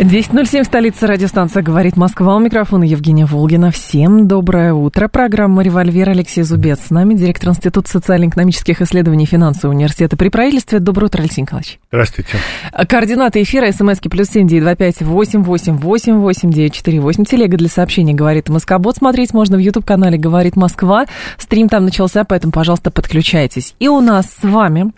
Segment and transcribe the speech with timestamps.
[0.00, 2.34] 10.07, столица радиостанция «Говорит Москва».
[2.34, 3.70] У микрофона Евгения Волгина.
[3.70, 5.08] Всем доброе утро.
[5.08, 6.86] Программа «Револьвер» Алексей Зубец.
[6.86, 10.78] С нами директор Института социально-экономических исследований финансового университета при правительстве.
[10.78, 11.78] Доброе утро, Алексей Николаевич.
[11.90, 12.30] Здравствуйте.
[12.88, 13.70] Координаты эфира.
[13.70, 17.26] СМСки плюс семь девять два пять восемь восемь восемь восемь девять четыре восемь.
[17.26, 18.96] Телега для сообщений «Говорит Москобот».
[18.96, 21.04] Смотреть можно в YouTube-канале «Говорит Москва».
[21.36, 23.74] Стрим там начался, поэтому, пожалуйста, подключайтесь.
[23.78, 24.92] И у нас с вами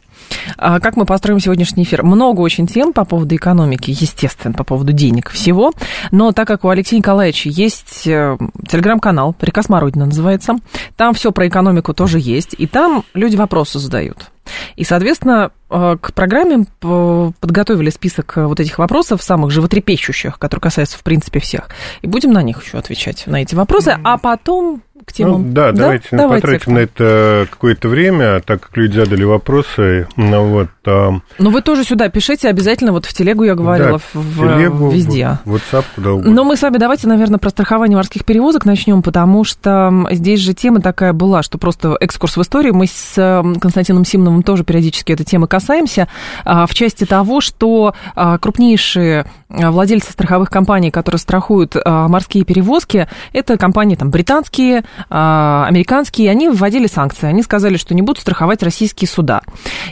[0.57, 2.03] а как мы построим сегодняшний эфир?
[2.03, 5.73] Много очень тем по поводу экономики, естественно, по поводу денег всего.
[6.11, 8.37] Но так как у Алексея Николаевича есть э,
[8.69, 10.57] телеграм-канал, «Река Смородина» называется,
[10.97, 14.31] там все про экономику тоже есть, и там люди вопросы задают.
[14.77, 21.03] И, соответственно, э, к программе подготовили список вот этих вопросов, самых животрепещущих, которые касаются, в
[21.03, 21.69] принципе, всех.
[22.03, 23.97] И будем на них еще отвечать, на эти вопросы.
[24.03, 25.49] А потом к темам.
[25.49, 30.07] Ну, да, да, давайте, давайте потратим на это какое-то время, так как люди задали вопросы.
[30.17, 31.13] Ну, вот, а...
[31.39, 35.39] Но вы тоже сюда пишите обязательно, вот в телегу я говорила, да, в, телегу, везде.
[35.45, 36.33] В WhatsApp, куда угодно.
[36.33, 40.55] Но мы с вами давайте, наверное, про страхование морских перевозок начнем, потому что здесь же
[40.55, 42.75] тема такая была, что просто экскурс в историю.
[42.75, 46.09] Мы с Константином Симоновым тоже периодически этой темы касаемся,
[46.45, 53.59] а, в части того, что а, крупнейшие владельцы страховых компаний, которые страхуют морские перевозки, это
[53.59, 57.27] компании там британские, а, американские, они вводили санкции.
[57.27, 59.43] Они сказали, что не будут страховать российские суда.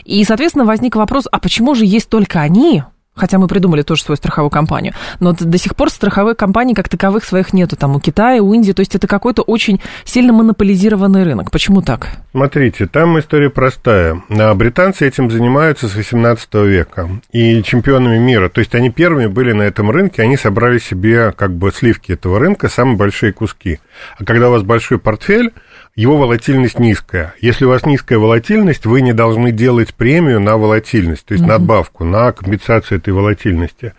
[0.03, 4.15] И, соответственно, возник вопрос, а почему же есть только они, Хотя мы придумали тоже свою
[4.15, 4.93] страховую компанию.
[5.19, 7.75] Но до сих пор страховых компаний как таковых своих нету.
[7.75, 8.71] Там у Китая, у Индии.
[8.71, 11.51] То есть это какой-то очень сильно монополизированный рынок.
[11.51, 12.07] Почему так?
[12.31, 14.21] Смотрите, там история простая.
[14.29, 17.09] А британцы этим занимаются с 18 века.
[17.33, 18.47] И чемпионами мира.
[18.47, 20.21] То есть они первыми были на этом рынке.
[20.21, 23.79] Они собрали себе как бы сливки этого рынка, самые большие куски.
[24.17, 25.51] А когда у вас большой портфель,
[26.01, 27.35] его волатильность низкая.
[27.41, 31.47] Если у вас низкая волатильность, вы не должны делать премию на волатильность, то есть mm-hmm.
[31.47, 33.93] надбавку на компенсацию этой волатильности.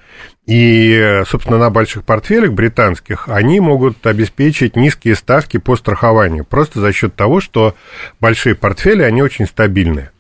[0.44, 6.92] И, собственно, на больших портфелях британских они могут обеспечить низкие ставки по страхованию, просто за
[6.92, 7.76] счет того, что
[8.18, 10.10] большие портфели, они очень стабильные.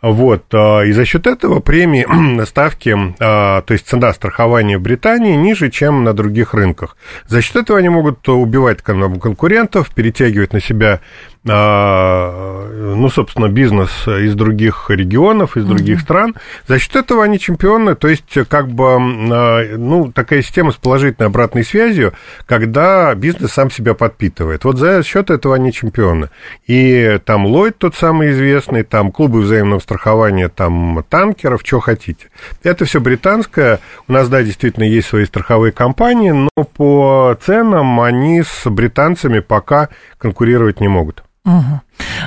[0.00, 5.36] Вот, а, и за счет этого премии ставки, а, то есть цена страхования в Британии
[5.36, 6.96] ниже, чем на других рынках.
[7.26, 11.00] За счет этого они могут убивать конкурентов, перетягивать на себя
[11.44, 16.02] ну, собственно, бизнес из других регионов, из других mm-hmm.
[16.02, 16.34] стран.
[16.68, 21.64] За счет этого они чемпионы, то есть, как бы, ну, такая система с положительной обратной
[21.64, 22.12] связью,
[22.46, 24.64] когда бизнес сам себя подпитывает.
[24.64, 26.28] Вот за счет этого они чемпионы.
[26.66, 32.28] И там Ллойд тот самый известный, там клубы взаимного страхования, там танкеров, что хотите.
[32.62, 33.80] Это все британское.
[34.06, 39.88] У нас, да, действительно есть свои страховые компании, но по ценам они с британцами пока
[40.18, 41.24] конкурировать не могут.
[41.44, 41.80] Угу.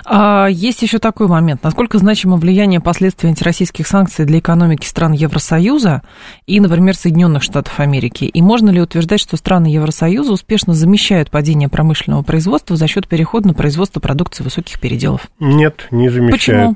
[0.05, 1.63] А есть еще такой момент.
[1.63, 6.01] Насколько значимо влияние последствий антироссийских санкций для экономики стран Евросоюза
[6.45, 8.25] и, например, Соединенных Штатов Америки?
[8.25, 13.47] И можно ли утверждать, что страны Евросоюза успешно замещают падение промышленного производства за счет перехода
[13.47, 15.29] на производство продукции высоких переделов?
[15.39, 16.75] Нет, не замещают.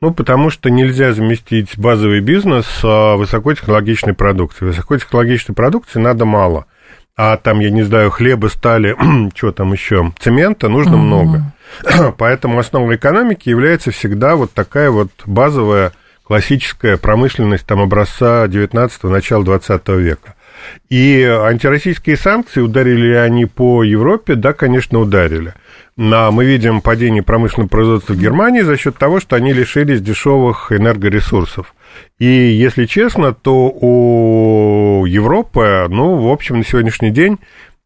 [0.00, 4.68] Ну, потому что нельзя заместить базовый бизнес высокотехнологичной продукцией.
[4.68, 6.66] Высокотехнологичной продукции надо мало.
[7.16, 8.96] А там, я не знаю, хлеба, стали,
[9.34, 10.96] что там еще, цемента нужно mm-hmm.
[10.96, 11.52] много.
[12.18, 15.92] Поэтому основой экономики является всегда вот такая вот базовая
[16.24, 20.34] классическая промышленность там образца 19-го, начала 20 века.
[20.88, 24.34] И антироссийские санкции, ударили ли они по Европе?
[24.34, 25.54] Да, конечно, ударили.
[25.96, 30.72] Но мы видим падение промышленного производства в Германии за счет того, что они лишились дешевых
[30.72, 31.74] энергоресурсов.
[32.18, 37.38] И, если честно, то у Европы, ну, в общем, на сегодняшний день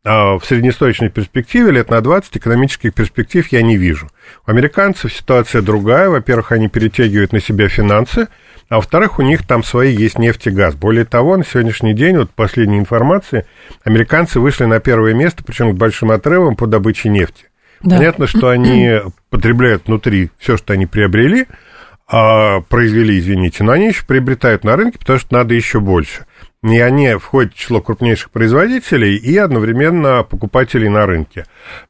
[0.04, 4.10] в среднесрочной перспективе, лет на 20, экономических перспектив я не вижу.
[4.46, 6.10] У американцев ситуация другая.
[6.10, 8.28] Во-первых, они перетягивают на себя финансы,
[8.68, 10.74] а во-вторых, у них там свои есть нефть и газ.
[10.74, 13.46] Более того, на сегодняшний день, вот последней информации,
[13.82, 17.46] американцы вышли на первое место, причем с большим отрывом по добыче нефти.
[17.82, 17.96] Да.
[17.96, 19.00] Понятно, что они
[19.30, 21.46] потребляют внутри все, что они приобрели,
[22.06, 26.26] а, произвели, извините, но они еще приобретают на рынке, потому что надо еще больше
[26.72, 31.44] и они входят в число крупнейших производителей и одновременно покупателей на рынке.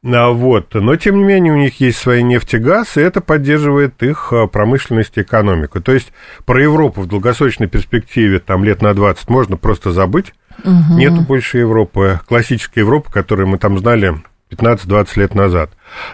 [0.05, 0.75] А, вот.
[0.75, 4.33] Но, тем не менее, у них есть свои нефть и газ, и это поддерживает их
[4.33, 5.81] а, промышленность и экономику.
[5.81, 6.13] То есть
[6.45, 10.35] про Европу в долгосрочной перспективе, там лет на 20, можно просто забыть.
[10.65, 10.99] Угу.
[10.99, 14.15] Нету больше Европы, классической Европы, которую мы там знали
[14.51, 15.71] 15-20 лет назад.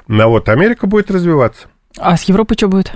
[0.06, 1.69] А вот Америка будет развиваться.
[1.99, 2.93] А с Европой что будет?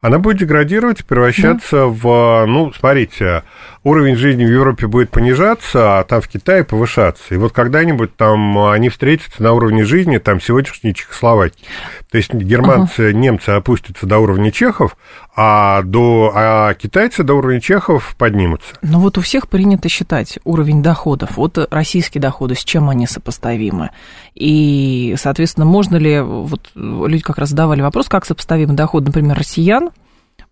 [0.00, 1.86] она будет деградировать превращаться да.
[1.86, 3.42] в, ну, смотрите,
[3.84, 7.34] уровень жизни в Европе будет понижаться, а там в Китае повышаться.
[7.34, 11.64] И вот когда-нибудь там они встретятся на уровне жизни там сегодняшней Чехословакии.
[12.10, 13.12] То есть германцы, ага.
[13.12, 14.96] немцы опустятся до уровня чехов,
[15.36, 18.76] а, до, а китайцы до уровня чехов поднимутся.
[18.80, 21.36] Но вот у всех принято считать уровень доходов.
[21.36, 23.90] Вот российские доходы, с чем они сопоставимы?
[24.34, 29.90] И, соответственно, можно ли, вот люди как раз задавали вопрос, как сопоставимы доход, например, россиян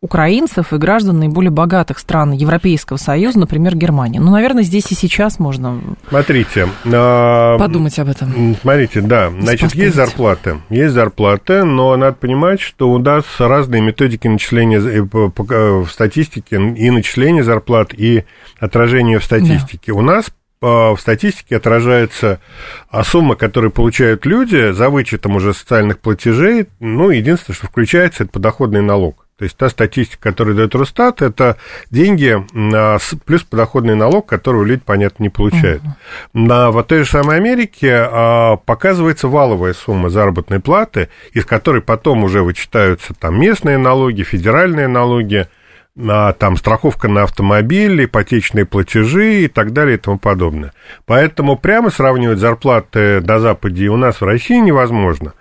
[0.01, 4.19] украинцев и граждан наиболее богатых стран Европейского Союза, например, Германии.
[4.19, 8.57] Ну, наверное, здесь и сейчас можно смотрите, подумать об этом.
[8.61, 14.29] Смотрите, да, значит, есть зарплаты, есть зарплаты, но надо понимать, что у нас разные методики
[14.29, 18.25] начисления э, в статистике и начисления зарплат, и
[18.59, 19.93] отражения в статистике.
[19.93, 19.99] Да.
[19.99, 20.27] У нас
[20.61, 22.41] в статистике отражается
[22.89, 26.67] а, сумма, которую получают люди за вычетом уже социальных платежей.
[26.81, 29.26] Ну, единственное, что включается, это подоходный налог.
[29.39, 31.59] То есть та статистика, которую дает Росстат, это
[31.91, 32.43] деньги
[32.75, 32.97] а,
[33.27, 35.83] плюс подоходный налог, который люди, понятно, не получают.
[35.83, 35.91] Uh-huh.
[36.33, 42.25] На вот той же самой Америке а, показывается валовая сумма заработной платы, из которой потом
[42.25, 45.49] уже вычитаются там местные налоги, федеральные налоги,
[45.97, 50.73] на, там, страховка на автомобиль, ипотечные платежи и так далее и тому подобное.
[51.07, 55.33] Поэтому прямо сравнивать зарплаты на Западе и у нас в России невозможно.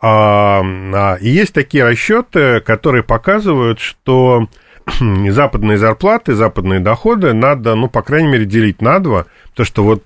[0.00, 4.48] А, а, и есть такие расчеты, которые показывают, что
[5.28, 10.02] западные зарплаты, западные доходы надо, ну, по крайней мере, делить на два, потому что вот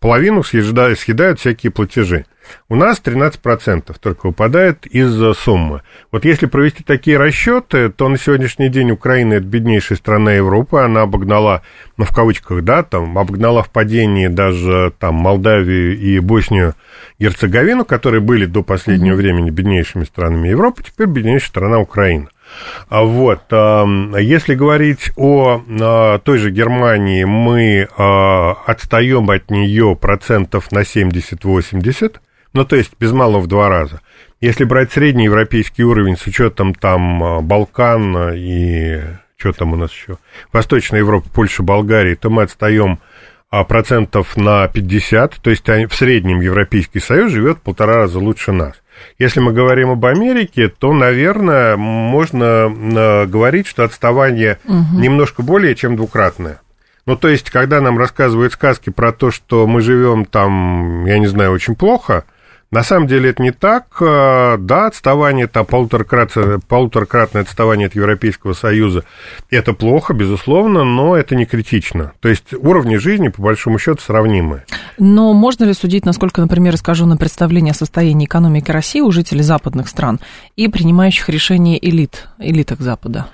[0.00, 2.26] половину съедают, съедают всякие платежи.
[2.68, 5.82] У нас 13% только выпадает из суммы.
[6.12, 11.02] Вот если провести такие расчеты, то на сегодняшний день Украина это беднейшая страна Европы, она
[11.02, 11.62] обогнала,
[11.96, 16.74] ну, в кавычках, да, там, обогнала в падении даже там Молдавию и Боснию
[17.18, 19.18] Герцеговину, которые были до последнего mm-hmm.
[19.18, 22.28] времени беднейшими странами Европы, теперь беднейшая страна Украина.
[22.88, 30.80] А вот, если говорить о той же Германии, мы а, отстаем от нее процентов на
[30.80, 32.16] 70-80,
[32.52, 34.00] ну, то есть без малого в два раза.
[34.40, 39.00] Если брать средний европейский уровень с учетом там а, Балкан и
[39.36, 40.18] что там у нас еще,
[40.52, 43.00] Восточная Европа, Польша, Болгария, то мы отстаем
[43.62, 48.74] процентов на 50, то есть в среднем Европейский Союз живет полтора раза лучше нас.
[49.18, 54.98] Если мы говорим об Америке, то, наверное, можно э, говорить, что отставание угу.
[54.98, 56.60] немножко более чем двукратное.
[57.06, 61.26] Ну, то есть, когда нам рассказывают сказки про то, что мы живем там, я не
[61.26, 62.24] знаю, очень плохо,
[62.74, 63.86] на самом деле это не так.
[64.00, 69.04] Э, да, отставание, это полуторакратное, полуторакратное отставание от Европейского Союза,
[69.48, 72.12] это плохо, безусловно, но это не критично.
[72.18, 74.64] То есть уровни жизни, по большому счету, сравнимы.
[74.98, 79.88] Но можно ли судить, насколько, например, искажено представление о состоянии экономики России у жителей западных
[79.88, 80.18] стран
[80.56, 83.26] и принимающих решения элит, элиток Запада?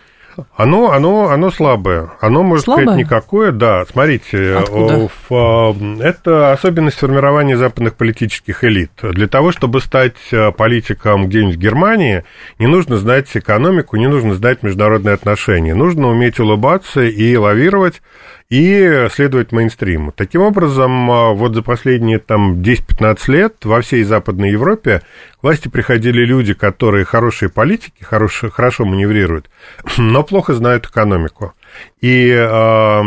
[0.57, 2.11] Оно, оно, оно слабое.
[2.21, 2.87] Оно, может слабое?
[2.87, 3.53] сказать, никакое.
[3.53, 5.09] Да, смотрите, Откуда?
[5.29, 8.93] В, это особенность формирования западных политических элит.
[9.03, 12.25] Для того, чтобы стать э, политиком где-нибудь в Германии,
[12.59, 15.75] не нужно знать экономику, не нужно знать международные отношения.
[15.75, 18.03] Нужно уметь улыбаться и лавировать
[18.51, 20.11] и следовать мейнстриму.
[20.11, 25.03] Таким образом, а, вот за последние там 10-15 лет во всей Западной Европе
[25.39, 29.49] к власти приходили люди, которые хорошие политики, хорошие, хорошо маневрируют,
[29.99, 31.55] но плохо знают экономику.
[32.01, 33.05] И, а,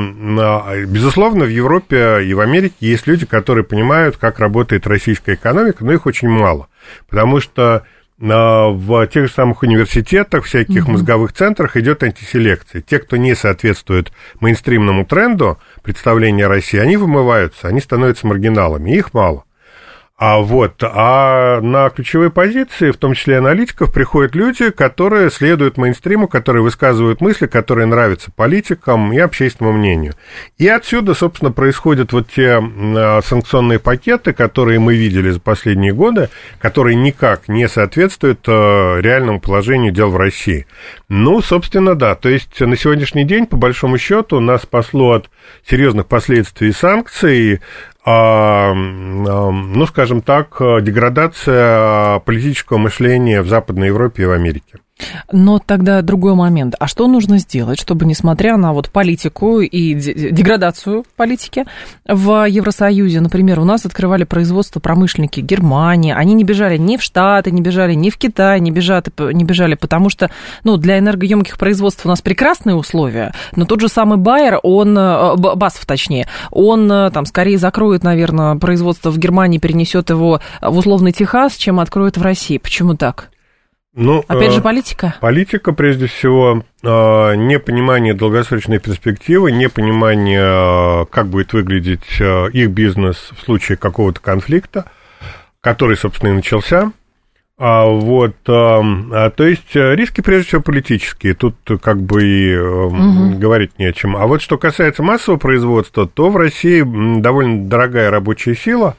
[0.87, 5.91] безусловно, в Европе и в Америке есть люди, которые понимают, как работает российская экономика, но
[5.91, 6.69] их очень мало.
[7.09, 7.85] Потому что
[8.17, 10.93] в тех же самых университетах, всяких угу.
[10.93, 12.81] мозговых центрах идет антиселекция.
[12.81, 19.45] Те, кто не соответствует мейнстримному тренду представления России, они вымываются, они становятся маргиналами, их мало.
[20.15, 26.27] А вот, а на ключевые позиции, в том числе аналитиков, приходят люди, которые следуют мейнстриму,
[26.27, 30.13] которые высказывают мысли, которые нравятся политикам и общественному мнению.
[30.59, 36.29] И отсюда, собственно, происходят вот те а, санкционные пакеты, которые мы видели за последние годы,
[36.59, 40.67] которые никак не соответствуют а, реальному положению дел в России.
[41.09, 42.13] Ну, собственно, да.
[42.13, 45.31] То есть на сегодняшний день, по большому счету, нас спасло от
[45.67, 47.61] серьезных последствий санкций
[48.05, 54.79] ну, скажем так, деградация политического мышления в Западной Европе и в Америке.
[55.31, 56.75] Но тогда другой момент.
[56.79, 61.65] А что нужно сделать, чтобы, несмотря на вот политику и деградацию политики
[62.05, 67.51] в Евросоюзе, например, у нас открывали производство промышленники Германии, они не бежали ни в Штаты,
[67.51, 70.29] не бежали ни в Китай, не бежали, не бежали потому что
[70.63, 75.35] ну, для энергоемких производств у нас прекрасные условия, но тот же самый Байер, он, э,
[75.35, 81.11] Басов точнее, он э, там скорее закроет, наверное, производство в Германии, перенесет его в условный
[81.11, 82.57] Техас, чем откроет в России.
[82.57, 83.32] Почему так?
[83.95, 85.15] Ну, Опять же, политика?
[85.21, 94.19] Политика, прежде всего, непонимание долгосрочной перспективы, непонимание, как будет выглядеть их бизнес в случае какого-то
[94.19, 94.85] конфликта,
[95.61, 96.91] который, собственно, и начался.
[97.55, 103.37] А, вот, а, то есть э, риски прежде всего политические, тут как бы и угу.
[103.37, 104.17] говорить не о чем.
[104.17, 106.83] А вот что касается массового производства, то в России
[107.21, 108.97] довольно дорогая рабочая сила,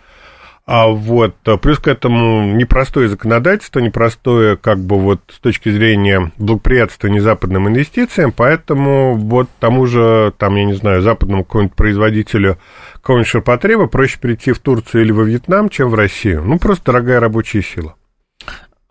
[0.66, 7.20] а вот плюс к этому непростое законодательство, непростое как бы вот с точки зрения благоприятствования
[7.20, 12.58] западным инвестициям, поэтому вот тому же, там, я не знаю, западному какому-нибудь производителю
[12.94, 16.42] какого-нибудь ширпотреба проще прийти в Турцию или во Вьетнам, чем в Россию.
[16.44, 17.94] Ну, просто дорогая рабочая сила.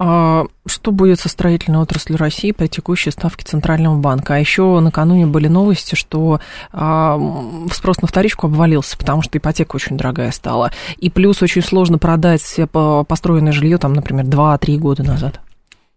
[0.06, 4.36] А что будет со строительной отраслью России при текущей ставке Центрального банка?
[4.36, 6.42] А еще накануне были новости, что
[6.74, 7.18] а,
[7.72, 10.72] спрос на вторичку обвалился, потому что ипотека очень дорогая стала.
[10.98, 12.44] И плюс очень сложно продать
[13.08, 15.40] построенное жилье, там, например, 2-3 года назад.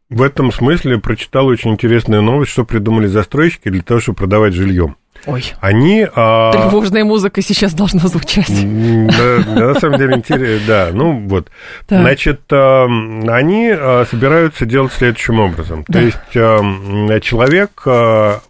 [0.09, 4.95] В этом смысле прочитал очень интересную новость, что придумали застройщики для того, чтобы продавать жильем.
[5.27, 5.45] Ой.
[5.61, 6.07] Они...
[6.15, 6.53] А...
[6.53, 8.51] Тревожная музыка сейчас должна звучать.
[8.51, 10.91] Да, на самом деле интересно, да.
[10.93, 11.51] Ну вот.
[11.87, 12.01] Так.
[12.01, 15.85] Значит, а, они а, собираются делать следующим образом.
[15.89, 15.99] Да.
[15.99, 17.83] То есть а, человек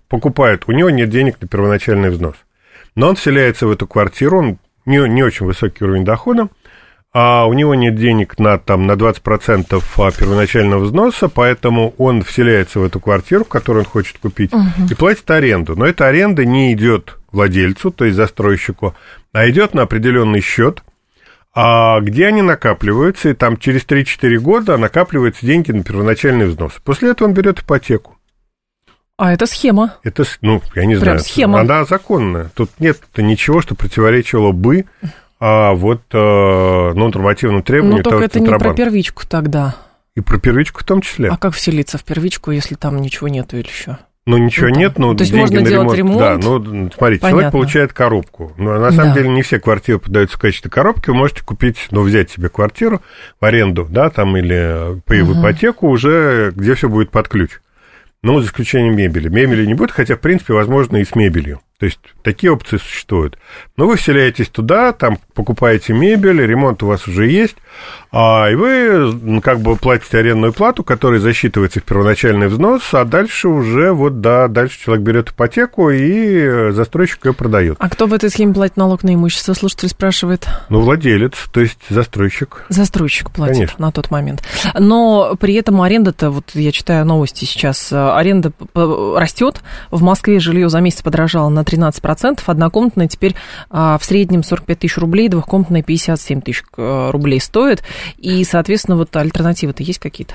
[0.08, 2.34] покупает, у него нет денег на первоначальный взнос.
[2.94, 6.48] Но он вселяется в эту квартиру, он не, не очень высокий уровень дохода,
[7.18, 9.82] а у него нет денег на, там, на 20%
[10.18, 14.62] первоначального взноса, поэтому он вселяется в эту квартиру, которую он хочет купить, угу.
[14.90, 15.74] и платит аренду.
[15.76, 18.94] Но эта аренда не идет владельцу, то есть застройщику,
[19.32, 20.82] а идет на определенный счет,
[21.54, 26.74] а где они накапливаются, и там через 3-4 года накапливаются деньги на первоначальный взнос.
[26.84, 28.18] После этого он берет ипотеку.
[29.16, 29.94] А это схема.
[30.02, 31.20] Это, ну, я не Прям знаю.
[31.20, 31.60] схема.
[31.60, 32.50] Она законная.
[32.54, 34.84] Тут нет ничего, что противоречило бы
[35.38, 37.98] а вот э, ну, нормативным требованиям.
[37.98, 39.76] Ну, только это не про первичку тогда.
[40.14, 41.28] И про первичку в том числе.
[41.28, 43.98] А как вселиться в первичку, если там ничего нету или еще?
[44.24, 46.18] Ну, ничего ну, нет, но То есть можно на делать ремонт?
[46.18, 47.28] Да, ну, смотрите, Понятно.
[47.30, 48.52] человек получает коробку.
[48.56, 49.14] Но на самом да.
[49.14, 51.10] деле не все квартиры подаются в качестве коробки.
[51.10, 53.02] Вы можете купить, ну, взять себе квартиру
[53.40, 55.40] в аренду, да, там, или по угу.
[55.40, 57.60] ипотеку уже, где все будет под ключ.
[58.22, 59.28] Ну, за исключением мебели.
[59.28, 61.60] Мебели не будет, хотя, в принципе, возможно, и с мебелью.
[61.78, 63.36] То есть такие опции существуют.
[63.76, 67.56] Но вы вселяетесь туда, там покупаете мебель, ремонт у вас уже есть,
[68.10, 73.48] а, и вы как бы платите арендную плату, которая засчитывается в первоначальный взнос, а дальше
[73.48, 77.76] уже вот, да, дальше человек берет ипотеку и застройщик ее продает.
[77.78, 80.48] А кто в этой схеме платит налог на имущество, слушатель спрашивает?
[80.70, 82.64] Ну, владелец, то есть застройщик.
[82.70, 83.76] Застройщик платит Конечно.
[83.84, 84.42] на тот момент.
[84.72, 90.80] Но при этом аренда-то, вот я читаю новости сейчас, аренда растет, в Москве жилье за
[90.80, 93.34] месяц подорожало на 13%, однокомнатная теперь
[93.70, 97.82] а, в среднем 45 тысяч рублей, двухкомнатная 57 тысяч э, рублей стоит.
[98.16, 100.34] И, соответственно, вот альтернативы-то есть какие-то?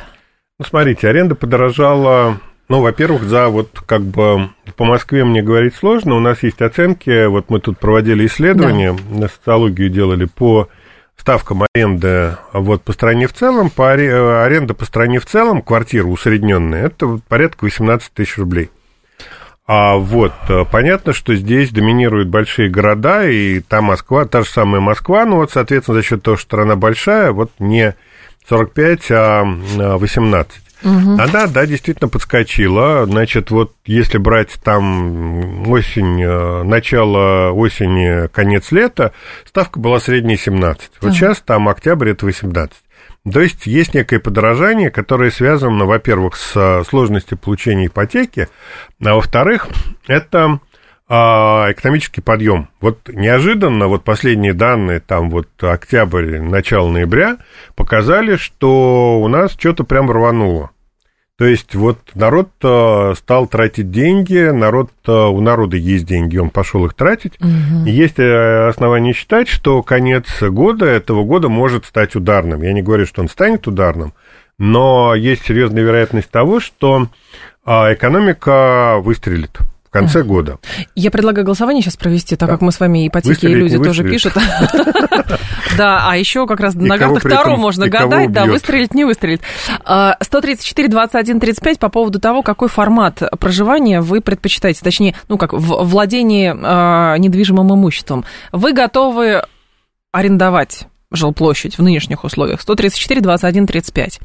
[0.60, 2.40] Ну, смотрите, аренда подорожала
[2.72, 6.16] ну, во-первых, за вот как бы по Москве мне говорить сложно.
[6.16, 7.26] У нас есть оценки.
[7.26, 9.20] Вот мы тут проводили исследования, да.
[9.20, 10.70] на социологию делали по
[11.18, 13.70] ставкам аренды вот по стране в целом.
[13.70, 18.70] По аренда по стране в целом, квартира усредненная, это порядка 18 тысяч рублей.
[19.74, 24.82] А вот э, понятно, что здесь доминируют большие города, и та Москва, та же самая
[24.82, 27.96] Москва, ну вот, соответственно, за счет того, что страна большая, вот не
[28.50, 29.44] 45, а
[29.98, 30.62] 18.
[30.84, 30.92] Угу.
[31.14, 33.06] Она, да, действительно подскочила.
[33.06, 39.14] Значит, вот если брать там осень, э, начало осени, конец лета,
[39.46, 40.92] ставка была средняя 17.
[41.00, 41.16] Вот угу.
[41.16, 42.76] сейчас там октябрь это 18.
[43.32, 48.48] То есть есть некое подорожание, которое связано, во-первых, с э, сложностью получения ипотеки,
[49.04, 49.68] а во-вторых,
[50.08, 50.60] это
[51.14, 52.70] а, экономический подъем.
[52.80, 57.38] Вот неожиданно, вот последние данные, там вот октябрь, начало ноября,
[57.76, 60.72] показали, что у нас что-то прям рвануло.
[61.42, 66.52] То есть вот народ э, стал тратить деньги, народ, э, у народа есть деньги, он
[66.52, 67.34] пошел их тратить.
[67.42, 67.90] Угу.
[67.90, 72.62] Есть э, основания считать, что конец года, этого года может стать ударным.
[72.62, 74.14] Я не говорю, что он станет ударным,
[74.60, 77.08] но есть серьезная вероятность того, что
[77.66, 80.58] экономика выстрелит в конце года.
[80.96, 82.54] Я предлагаю голосование сейчас провести, так да.
[82.56, 84.34] как мы с вами ипотеки и люди тоже пишут.
[85.78, 89.40] Да, а еще как раз на ногах втором можно гадать, да, выстрелить, не выстрелить.
[89.86, 96.56] 134, 21, 35 по поводу того, какой формат проживания вы предпочитаете, точнее, ну как, владение
[96.62, 98.26] а, недвижимым имуществом.
[98.52, 99.44] Вы готовы
[100.12, 102.62] арендовать жилплощадь в нынешних условиях.
[102.62, 104.20] 134, 21, 35.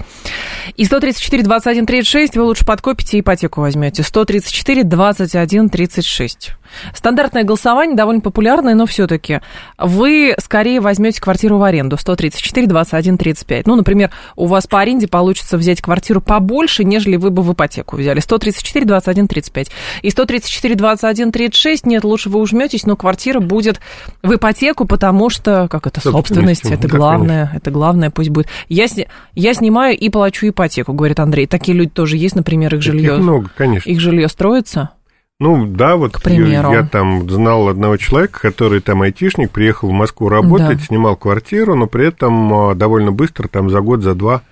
[0.77, 4.03] И 134, 21, 36 вы лучше подкопите и ипотеку возьмете.
[4.03, 6.53] 134, 21, 36.
[6.95, 9.41] Стандартное голосование довольно популярное, но все-таки
[9.79, 13.67] вы скорее возьмете квартиру в аренду 134, 21, 35.
[13.67, 17.97] Ну, например, у вас по аренде получится взять квартиру побольше, нежели вы бы в ипотеку
[17.97, 18.21] взяли.
[18.21, 19.71] 134, 21, 35.
[20.03, 23.81] И 134, 21, 36, нет, лучше вы ужметесь, но квартира будет
[24.23, 28.49] в ипотеку, потому что, как это, собственность, это главное, это главное пусть будет.
[28.69, 28.87] Я,
[29.35, 31.47] я снимаю и плачу ипотеку, говорит Андрей.
[31.47, 33.15] Такие люди тоже есть, например, их жилье.
[33.15, 33.89] Их много, конечно.
[33.89, 34.91] Их жилье строится.
[35.39, 39.93] Ну, да, вот К Я, я там знал одного человека, который там айтишник, приехал в
[39.93, 40.85] Москву работать, да.
[40.85, 44.43] снимал квартиру, но при этом а, довольно быстро, там за год, за два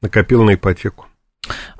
[0.00, 1.06] накопил на ипотеку.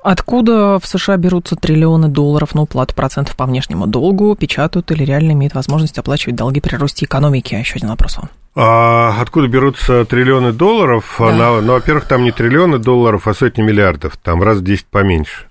[0.02, 5.32] Откуда в США берутся триллионы долларов на уплату процентов по внешнему долгу, печатают или реально
[5.32, 7.54] имеют возможность оплачивать долги при росте экономики?
[7.54, 8.30] Еще один вопрос вам.
[8.54, 11.16] А откуда берутся триллионы долларов?
[11.18, 11.60] Да.
[11.62, 15.46] Ну, во-первых, там не триллионы долларов, а сотни миллиардов, там раз в 10 поменьше.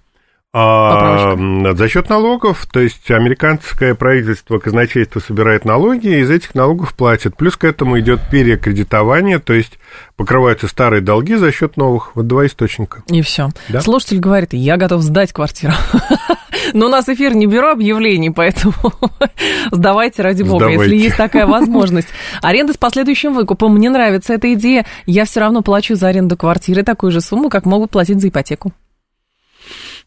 [0.54, 1.38] А,
[1.76, 7.38] за счет налогов, то есть американское правительство, казначейство собирает налоги, и из этих налогов платят.
[7.38, 9.80] Плюс к этому идет перекредитование, то есть
[10.18, 12.16] покрываются старые долги за счет новых.
[12.16, 13.02] Вот два источника.
[13.08, 13.52] И все.
[13.70, 13.80] Да?
[13.80, 15.74] Слушатель говорит, я готов сдать квартиру.
[16.74, 18.74] Но у нас эфир не беру объявлений, поэтому
[19.72, 20.84] сдавайте ради бога, Сдавайте.
[20.84, 22.10] если есть такая возможность.
[22.42, 23.76] Аренда с последующим выкупом.
[23.76, 24.86] Мне нравится эта идея.
[25.06, 28.74] Я все равно плачу за аренду квартиры такую же сумму, как могут платить за ипотеку.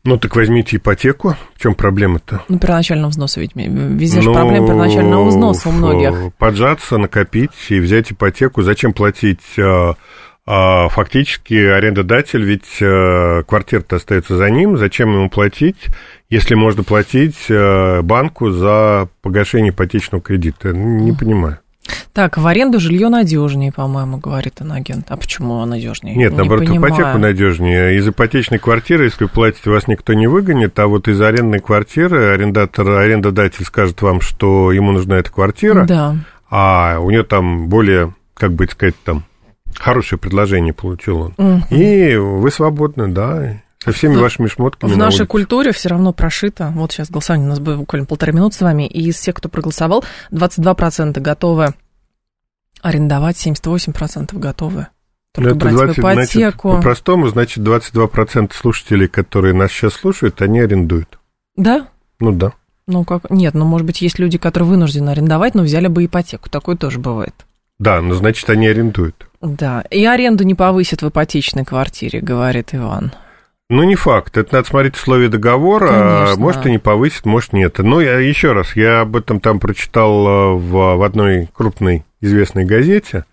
[0.04, 1.34] Ну, так возьмите ипотеку.
[1.54, 2.42] В чем проблема-то?
[2.48, 3.52] Ну, первоначального взноса ведь.
[3.54, 6.34] Везде ну, же проблема первоначального взноса у многих.
[6.34, 8.62] Поджаться, накопить и взять ипотеку.
[8.62, 9.40] Зачем платить?
[9.58, 9.94] А,
[10.46, 14.76] а, фактически арендодатель, ведь а, квартира-то остается за ним.
[14.76, 15.86] Зачем ему платить,
[16.28, 20.74] если можно платить банку за погашение ипотечного кредита?
[20.74, 21.58] Не понимаю.
[22.12, 25.06] Так, в аренду жилье надежнее, по-моему, говорит агент.
[25.08, 26.14] А почему надежнее?
[26.14, 26.92] Нет, не наоборот, понимаю.
[26.92, 27.96] ипотеку надежнее.
[27.96, 32.32] Из ипотечной квартиры, если вы платите, вас никто не выгонит, а вот из арендной квартиры
[32.32, 36.16] арендатор, арендодатель скажет вам, что ему нужна эта квартира, да.
[36.48, 39.24] а у нее там более, как бы сказать, там
[39.76, 41.34] хорошее предложение получил он.
[41.36, 41.74] Угу.
[41.74, 44.92] И вы свободны, да, со всеми вашими шмотками.
[44.92, 46.72] В нашей культуре все равно прошито.
[46.74, 48.86] Вот сейчас голосование у нас было буквально полторы минуты с вами.
[48.86, 51.74] И из всех, кто проголосовал, 22% готовы
[52.84, 54.88] арендовать, 78% готовы.
[55.32, 56.68] Только это брать 20, в ипотеку.
[56.68, 61.18] Значит, по-простому, значит, 22% слушателей, которые нас сейчас слушают, они арендуют.
[61.56, 61.88] Да?
[62.20, 62.52] Ну да.
[62.86, 63.30] Ну как?
[63.30, 66.50] Нет, ну может быть есть люди, которые вынуждены арендовать, но взяли бы ипотеку.
[66.50, 67.34] Такое тоже бывает.
[67.78, 69.28] Да, но значит они арендуют.
[69.40, 73.12] Да, и аренду не повысят в ипотечной квартире, говорит Иван.
[73.70, 74.36] Ну, не факт.
[74.36, 75.88] Это надо смотреть условия договора.
[75.88, 76.36] Конечно.
[76.42, 77.78] Может, и не повысит, может, нет.
[77.78, 82.64] Но я еще раз, я об этом там прочитал э, в, в одной крупной известной
[82.64, 83.24] газете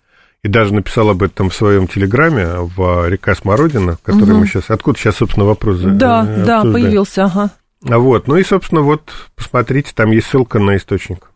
[0.44, 4.40] и даже написал об этом в своем телеграме в «Река Смородина», который угу.
[4.40, 4.70] мы сейчас...
[4.70, 6.46] Откуда сейчас, собственно, вопрос Да, обсуждаем.
[6.46, 7.50] да, появился, ага.
[7.88, 11.31] А вот, ну и, собственно, вот, посмотрите, там есть ссылка на источник.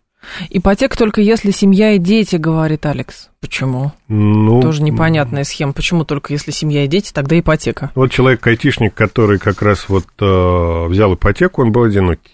[0.50, 3.30] Ипотека только если семья и дети, говорит Алекс.
[3.40, 3.92] Почему?
[4.08, 5.74] Ну, Тоже непонятная схема.
[5.74, 7.92] Почему только если семья и дети, тогда ипотека?
[7.96, 12.32] Вот человек-айтишник, который как раз вот э, взял ипотеку, он был одинокий.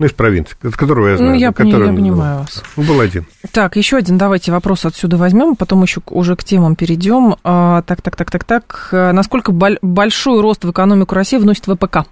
[0.00, 1.32] Ну, из провинции, от которого я знаю.
[1.32, 2.64] Ну, я, который, я понимаю вас.
[2.74, 3.26] Ну, был один.
[3.52, 7.36] Так, еще один давайте вопрос отсюда возьмем, потом еще уже к темам перейдем.
[7.44, 8.88] А, так, так, так, так, так.
[8.92, 12.06] Насколько большой рост в экономику России вносит ВПК?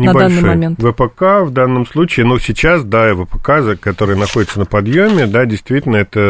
[0.00, 0.22] Небольшой.
[0.22, 0.78] На данный момент.
[0.80, 6.20] ВПК в данном случае, ну, сейчас, да, ВПК, который находится на подъеме, да, действительно, это,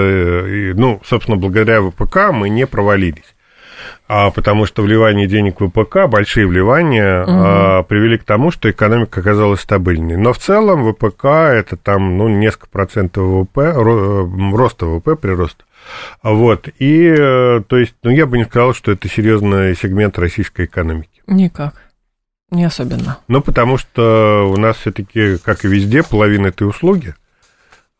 [0.76, 3.34] ну, собственно, благодаря ВПК мы не провалились.
[4.08, 7.30] А потому что вливание денег в ВПК, большие вливания, угу.
[7.32, 10.16] а, привели к тому, что экономика оказалась стабильной.
[10.16, 15.62] Но в целом ВПК это там, ну, несколько процентов ВВП, роста ВВП, прироста.
[16.22, 20.66] Вот, и, э, то есть, ну, я бы не сказал, что это серьезный сегмент российской
[20.66, 21.22] экономики.
[21.26, 21.74] Никак.
[22.50, 23.18] Не особенно.
[23.28, 27.14] Ну, потому что у нас все-таки, как и везде, половина этой услуги,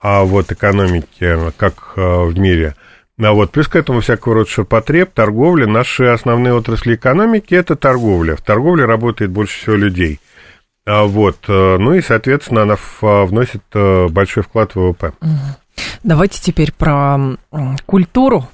[0.00, 2.74] а вот экономики, как э, в мире.
[3.18, 5.66] А вот плюс к этому всякого рода ширпотреб, торговля.
[5.66, 8.34] Наши основные отрасли экономики– это торговля.
[8.34, 10.20] В торговле работает больше всего людей.
[10.86, 15.12] А вот, э, ну и, соответственно, она вносит э, большой вклад в ВВП.
[16.02, 17.36] Давайте теперь про
[17.86, 18.48] культуру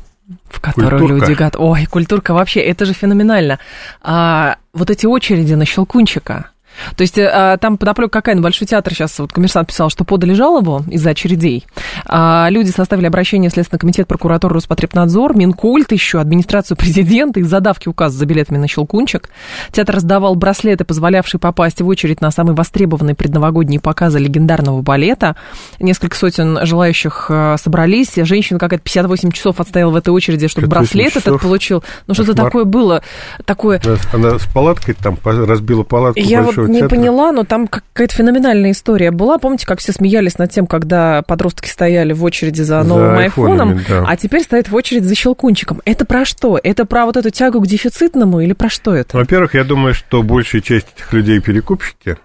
[0.49, 1.27] в которую культурка.
[1.27, 1.71] люди готовы.
[1.71, 3.59] Ой, культурка вообще, это же феноменально.
[4.03, 6.51] А, вот эти очереди на Щелкунчика.
[6.97, 8.35] То есть а, там подоплека какая?
[8.35, 11.67] На Большой театр сейчас вот коммерсант писал, что подали жалобу из-за очередей.
[12.07, 17.89] А, люди составили обращение в Следственный комитет, прокуратуру, Роспотребнадзор, Минкульт еще, администрацию президента из-за давки
[17.89, 19.29] указа за билетами на Щелкунчик.
[19.73, 25.37] Театр раздавал браслеты, позволявшие попасть в очередь на самые востребованные предновогодние показы легендарного балета.
[25.79, 28.12] Несколько сотен желающих собрались.
[28.17, 31.27] Женщина какая-то 58 часов отстояла в этой очереди, чтобы браслет часов.
[31.27, 31.85] этот получил.
[32.07, 33.03] Ну, что-то такое было.
[33.45, 33.81] Такое...
[34.12, 36.97] Она с палаткой там разбила палатку Я не театра.
[36.97, 39.39] поняла, но там какая-то феноменальная история была.
[39.39, 43.81] Помните, как все смеялись над тем, когда подростки стояли в очереди за новым за айфоном,
[43.89, 44.05] да.
[44.07, 45.81] а теперь стоят в очередь за щелкунчиком.
[45.85, 46.59] Это про что?
[46.63, 49.17] Это про вот эту тягу к дефицитному или про что это?
[49.17, 52.17] Во-первых, я думаю, что большая часть этих людей перекупщики.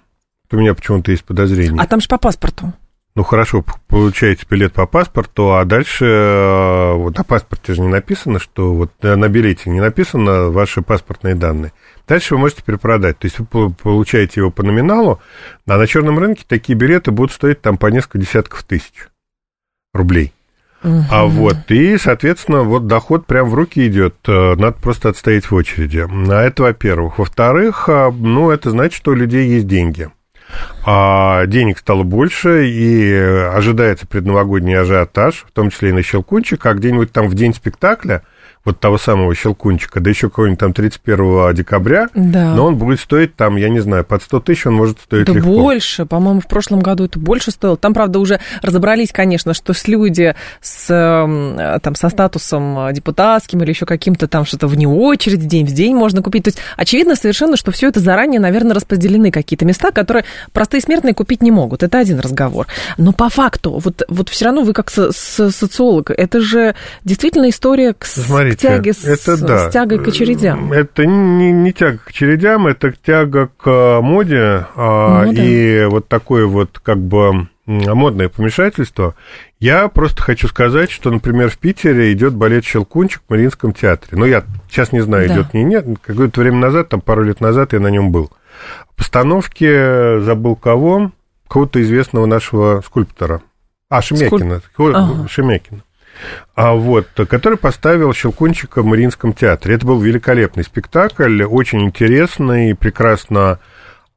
[0.52, 1.82] У меня почему-то есть подозрение.
[1.82, 2.74] А там же по паспорту.
[3.13, 8.39] Ну хорошо, получаете билет по паспорту, а дальше э, вот на паспорте же не написано,
[8.39, 11.74] что вот э, на билете не написано ваши паспортные данные.
[12.08, 13.19] Дальше вы можете перепродать.
[13.19, 15.19] То есть вы получаете его по номиналу,
[15.67, 19.10] а на черном рынке такие билеты будут стоить там по несколько десятков тысяч
[19.93, 20.32] рублей.
[20.82, 21.04] Угу.
[21.12, 25.54] А вот, и, соответственно, вот доход прям в руки идет, э, надо просто отстоять в
[25.54, 26.08] очереди.
[26.32, 27.19] А это, во-первых.
[27.19, 30.10] Во-вторых, ну, это значит, что у людей есть деньги
[30.86, 36.74] а денег стало больше, и ожидается предновогодний ажиотаж, в том числе и на Щелкунчик, а
[36.74, 38.24] где-нибудь там в день спектакля
[38.63, 42.54] вот того самого Щелкунчика, да еще какого-нибудь там 31 декабря, да.
[42.54, 45.34] но он будет стоить там, я не знаю, под 100 тысяч он может стоить это
[45.34, 45.50] легко.
[45.50, 47.76] больше, по-моему, в прошлом году это больше стоило.
[47.76, 50.88] Там, правда, уже разобрались, конечно, что с люди с,
[51.82, 56.21] там, со статусом депутатским или еще каким-то там что-то вне очереди, день в день можно
[56.21, 56.43] купить.
[56.43, 61.15] То есть очевидно совершенно, что все это заранее, наверное, распределены какие-то места, которые простые смертные
[61.15, 61.82] купить не могут.
[61.82, 62.67] Это один разговор.
[62.97, 67.50] Но по факту, вот, вот все равно вы как со, со социолог, это же действительно
[67.50, 68.06] история к...
[68.06, 70.72] Смотри, Смотрите, тяге с, это, да, с тягой к очередям.
[70.72, 75.44] Это не, не тяга к очередям, это тяга к а, моде а, ну, да.
[75.44, 79.16] и вот такое вот как бы модное помешательство.
[79.60, 84.18] Я просто хочу сказать, что, например, в Питере идет балет «Щелкунчик» в Мариинском театре.
[84.18, 85.36] Ну, я сейчас не знаю, да.
[85.36, 85.86] идет не нет.
[86.02, 88.32] Какое-то время назад, там пару лет назад я на нем был.
[88.96, 91.12] Постановки забыл кого?
[91.48, 93.42] Кого-то известного нашего скульптора.
[93.90, 94.62] А, Шемякина.
[94.74, 94.96] Скульп...
[94.96, 95.28] Ага.
[95.28, 95.82] Шемякина
[96.56, 99.76] а вот, который поставил Щелкунчика в Мариинском театре.
[99.76, 103.60] Это был великолепный спектакль, очень интересный, прекрасно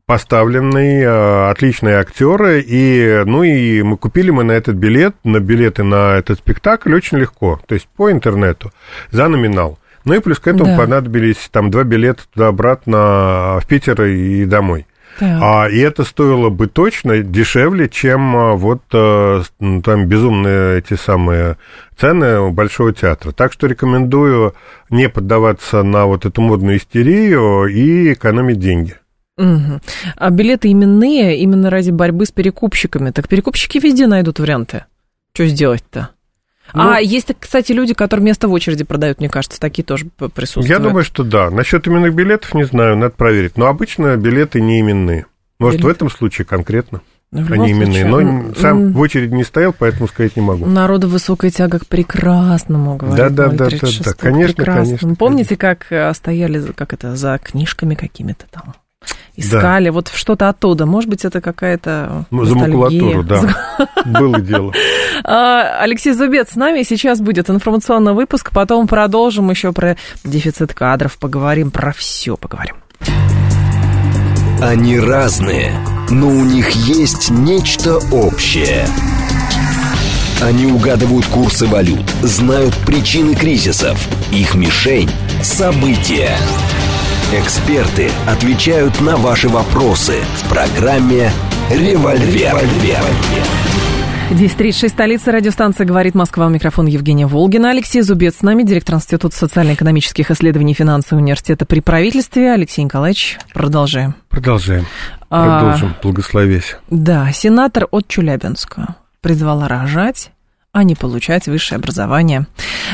[0.07, 5.83] поставленный, э, отличные актеры, и, ну и мы купили мы на этот билет, на билеты
[5.83, 8.71] на этот спектакль очень легко, то есть по интернету,
[9.11, 9.79] за номинал.
[10.05, 10.77] Ну и плюс к этому да.
[10.77, 14.87] понадобились там два билета туда-обратно в Питер и домой.
[15.21, 21.57] А, и это стоило бы точно дешевле, чем а, вот а, там безумные эти самые
[21.97, 23.33] цены у Большого театра.
[23.33, 24.55] Так что рекомендую
[24.91, 28.97] не поддаваться на вот эту модную истерию и экономить деньги.
[29.37, 29.81] Угу.
[30.17, 33.11] А билеты именные именно ради борьбы с перекупщиками.
[33.11, 34.85] Так перекупщики везде найдут варианты.
[35.33, 36.11] Что сделать-то?
[36.73, 40.69] Ну, а есть, кстати, люди, которые место в очереди продают, мне кажется, такие тоже присутствуют.
[40.69, 41.51] Я думаю, что да.
[41.51, 43.57] Насчет именных билетов не знаю, надо проверить.
[43.57, 45.27] Но обычно билеты не именные.
[45.59, 45.93] Может, Билет.
[45.93, 47.01] в этом случае конкретно.
[47.31, 48.05] Ну, Они именные.
[48.05, 50.65] Но сам в очереди не стоял, поэтому сказать не могу.
[50.65, 55.15] У народа высокая тяга к прекрасному, говорит Да, да, да, да, да, конечно, конечно.
[55.17, 58.75] Помните, как э, стояли, как это, за книжками какими-то там?
[59.37, 59.93] Искали, да.
[59.93, 60.87] вот что-то оттуда.
[60.87, 63.43] Может быть, это какая-то ну, За макулатуру, да.
[64.05, 64.73] Было дело.
[65.25, 66.83] А, Алексей Зубец с нами.
[66.83, 68.51] Сейчас будет информационный выпуск.
[68.53, 71.19] Потом продолжим еще про дефицит кадров.
[71.19, 72.77] Поговорим про все, поговорим.
[74.61, 75.73] Они разные,
[76.11, 78.87] но у них есть нечто общее.
[80.43, 83.99] Они угадывают курсы валют, знают причины кризисов.
[84.33, 85.11] Их мишень–
[85.43, 86.37] события.
[87.37, 91.33] Эксперты отвечают на ваши вопросы в программе
[91.69, 92.55] «Револьвер».
[94.31, 96.47] 10.36, столица радиостанция «Говорит Москва».
[96.47, 97.71] У микрофона Евгения Волгина.
[97.71, 102.53] Алексей Зубец с нами, директор Института социально-экономических исследований и финансового университета при правительстве.
[102.53, 104.15] Алексей Николаевич, продолжаем.
[104.29, 104.87] Продолжаем.
[105.29, 105.97] Продолжим.
[105.99, 106.77] А, Благословись.
[106.89, 110.31] Да, сенатор от Челябинска призвала рожать
[110.75, 112.47] а не получать высшее образование.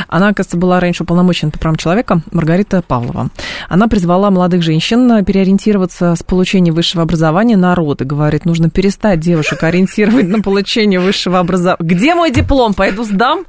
[0.06, 3.30] Она, оказывается, была раньше уполномочена по правам человека, Маргарита Павлова.
[3.70, 8.04] Она призвала молодых женщин переориентироваться с получения высшего образования на роды.
[8.04, 11.78] Говорит, нужно перестать девушек ориентировать на получение высшего образования.
[11.80, 12.74] Где мой диплом?
[12.74, 13.46] Пойду сдам?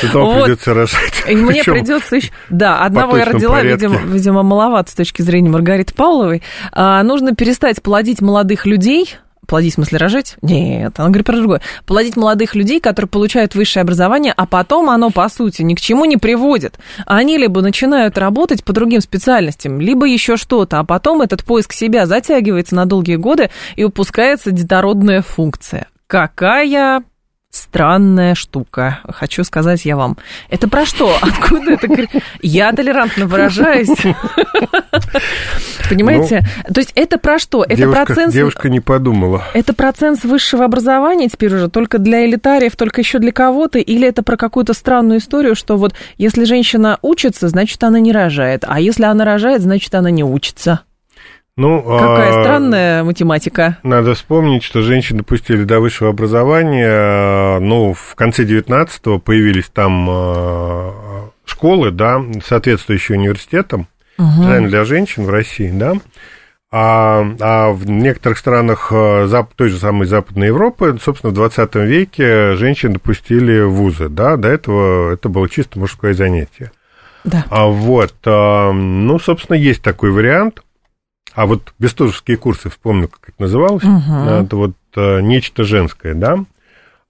[0.00, 1.24] Потом придется рожать.
[1.28, 2.30] И мне придется еще...
[2.48, 6.42] Да, одного я родила, видимо, видимо, маловато с точки зрения Маргариты Павловой.
[6.72, 10.36] А, нужно перестать плодить молодых людей, Плодить, в смысле, рожать?
[10.42, 11.60] Нет, она говорит про другое.
[11.86, 16.04] Плодить молодых людей, которые получают высшее образование, а потом оно, по сути, ни к чему
[16.04, 16.78] не приводит.
[17.06, 22.06] Они либо начинают работать по другим специальностям, либо еще что-то, а потом этот поиск себя
[22.06, 25.88] затягивается на долгие годы и упускается детородная функция.
[26.06, 27.02] Какая
[27.76, 30.16] странная штука, хочу сказать я вам.
[30.48, 31.14] Это про что?
[31.20, 31.88] Откуда это?
[32.40, 33.90] Я толерантно выражаюсь.
[35.90, 36.46] Понимаете?
[36.66, 37.64] Ну, То есть это про что?
[37.64, 38.32] Это процент...
[38.32, 39.42] Девушка не подумала.
[39.52, 43.78] Это процент высшего образования теперь уже только для элитариев, только еще для кого-то?
[43.78, 48.64] Или это про какую-то странную историю, что вот если женщина учится, значит, она не рожает,
[48.66, 50.80] а если она рожает, значит, она не учится?
[51.58, 53.78] Ну, Какая а, странная математика.
[53.82, 61.30] Надо вспомнить, что женщин допустили до высшего образования, ну, в конце 19-го появились там а,
[61.46, 63.88] школы, да, соответствующие университетам,
[64.18, 64.66] угу.
[64.66, 65.94] для женщин в России, да,
[66.70, 71.74] а, а в некоторых странах а, зап, той же самой Западной Европы, собственно, в 20
[71.76, 76.70] веке женщин допустили в вузы, да, до этого это было чисто мужское занятие.
[77.24, 77.46] Да.
[77.48, 80.62] А вот, ну, собственно, есть такой вариант.
[81.36, 84.14] А вот бестужевские курсы, вспомню, как это называлось, угу.
[84.26, 86.38] это вот э, нечто женское, да,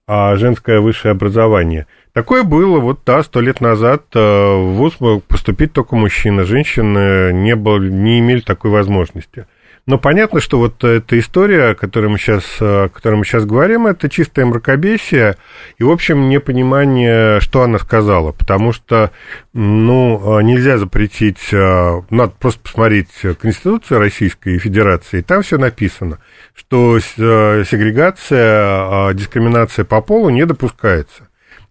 [0.08, 1.86] а женское высшее образование.
[2.12, 7.32] Такое было вот, да, сто лет назад э, в ВУЗ мог поступить только мужчина, женщины
[7.32, 9.46] не, было, не имели такой возможности.
[9.88, 13.86] Но понятно, что вот эта история, о которой мы сейчас, о которой мы сейчас говорим,
[13.86, 15.36] это чистое мракобесие
[15.78, 19.12] и, в общем, непонимание, что она сказала, потому что,
[19.52, 26.18] ну, нельзя запретить, надо просто посмотреть Конституцию Российской Федерации, там все написано,
[26.52, 31.28] что сегрегация, дискриминация по полу не допускается.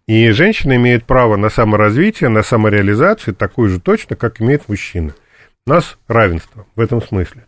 [0.07, 5.13] И женщина имеет право на саморазвитие, на самореализацию, такую же точно, как имеет мужчина.
[5.67, 7.45] У нас равенство в этом смысле.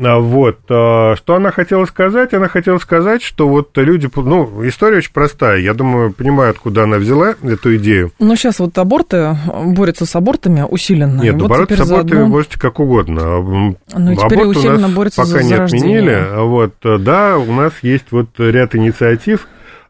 [0.00, 2.32] А, вот, а, что она хотела сказать?
[2.32, 6.96] Она хотела сказать, что вот люди, ну, история очень простая, я думаю, понимаю, откуда она
[6.96, 8.10] взяла эту идею.
[8.18, 11.20] Ну, сейчас вот аборты, борются с абортами усиленно.
[11.20, 12.26] Нет, вот бороться с абортами заодно...
[12.26, 13.42] можете как угодно.
[13.42, 16.26] Ну, теперь Аборт усиленно борются пока за не отменили.
[16.36, 19.46] Вот, да, у нас есть вот ряд инициатив,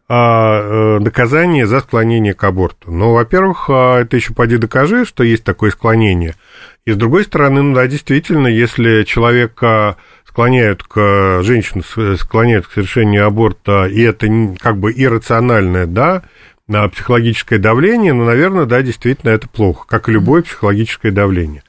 [0.08, 2.90] а, э, наказание за склонение к аборту.
[2.90, 6.34] Ну, во-первых, а, это еще поди докажи, что есть такое склонение–
[6.84, 11.82] и с другой стороны, ну да, действительно, если человека склоняют к женщину
[12.16, 14.26] склоняют к совершению аборта, и это
[14.58, 16.22] как бы иррациональное, да,
[16.66, 21.62] на психологическое давление, ну, наверное, да, действительно, это плохо, как и любое психологическое давление.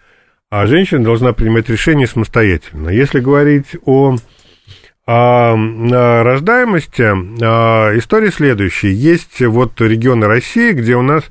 [0.50, 2.90] А женщина должна принимать решение самостоятельно.
[2.90, 4.18] Если говорить о,
[5.06, 7.02] о, о рождаемости,
[7.98, 8.94] история следующая.
[8.94, 11.24] Есть вот регионы России, где у нас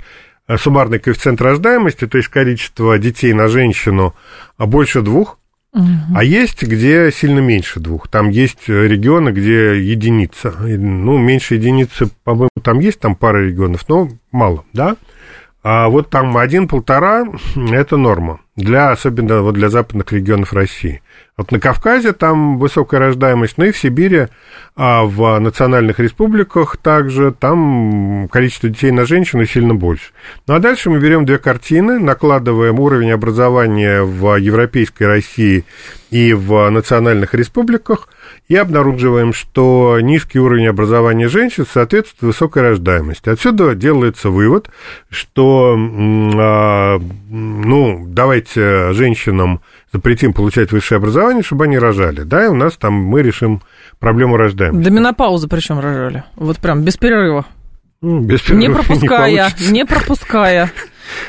[0.57, 4.15] суммарный коэффициент рождаемости, то есть количество детей на женщину
[4.57, 5.39] а больше двух,
[5.73, 5.85] угу.
[6.15, 8.09] а есть, где сильно меньше двух.
[8.09, 10.53] Там есть регионы, где единица.
[10.61, 14.97] Ну, меньше единицы, по-моему, там есть там пара регионов, но мало, да?
[15.63, 17.25] А вот там один-полтора–
[17.73, 21.03] это норма, для, особенно вот для западных регионов России.
[21.39, 24.29] Вот на Кавказе там высокая рождаемость, ну и в Сибири,
[24.77, 30.13] а в национальных республиках также там количество детей на женщину сильно больше.
[30.47, 35.65] Ну а дальше мы берем две картины, накладываем уровень образования в европейской России
[36.11, 38.09] и в национальных республиках
[38.49, 43.31] и обнаруживаем, что низкий уровень образования женщин соответствует высокой рождаемости.
[43.31, 44.69] Отсюда делается вывод,
[45.09, 49.61] что, а, ну, давайте женщинам
[49.93, 53.63] запретим получать высшее образование, чтобы они рожали, да, и у нас там мы решим
[53.99, 54.85] проблему рождаемости.
[54.85, 57.47] До менопаузы причем рожали, вот прям без перерыва.
[58.01, 60.71] Ну, без перерыва не пропуская, не, не пропуская.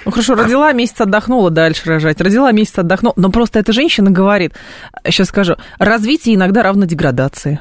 [0.06, 2.22] Ну хорошо, родила, месяц отдохнула, дальше рожать.
[2.22, 3.14] Родила, месяц отдохнула.
[3.18, 4.54] Но просто эта женщина говорит,
[5.06, 7.60] сейчас скажу, развитие иногда равно деградации.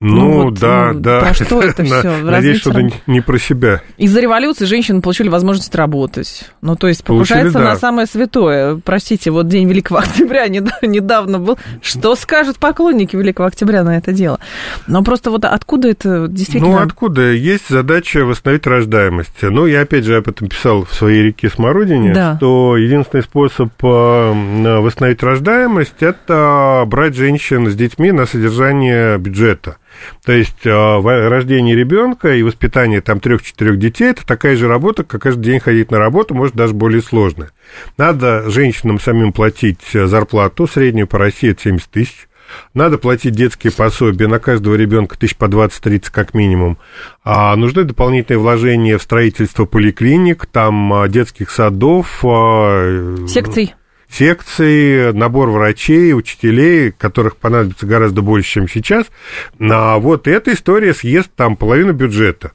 [0.00, 1.18] Ну, ну вот, да, ну, да.
[1.18, 2.18] Про что это все?
[2.18, 3.82] Надеюсь, что это не про себя.
[3.96, 6.48] Из-за революции женщины получили возможность работать.
[6.60, 7.64] Ну, то есть покушается да.
[7.64, 8.80] на самое святое.
[8.84, 11.58] Простите, вот День Великого Октября недавно был.
[11.82, 14.38] Что скажут поклонники Великого Октября на это дело?
[14.86, 16.76] Но просто вот откуда это действительно...
[16.76, 17.32] Ну, откуда?
[17.32, 19.42] Есть задача восстановить рождаемость.
[19.42, 22.36] Ну, я опять же об этом писал в своей реке Смородине, да.
[22.36, 29.78] что единственный способ э, восстановить рождаемость– это брать женщин с детьми на содержание бюджета.
[30.24, 35.22] То есть э, рождение ребенка и воспитание там трех-четырех детей это такая же работа, как
[35.22, 37.50] каждый день ходить на работу, может даже более сложная.
[37.96, 42.28] Надо женщинам самим платить зарплату, среднюю по России это 70 тысяч.
[42.72, 46.78] Надо платить детские пособия на каждого ребенка тысяч по 20-30 как минимум.
[47.22, 52.24] А нужны дополнительные вложения в строительство поликлиник, там детских садов.
[53.28, 53.74] Секций
[54.10, 59.06] секции, набор врачей, учителей, которых понадобится гораздо больше, чем сейчас.
[59.60, 62.52] А вот эта история съест там половину бюджета.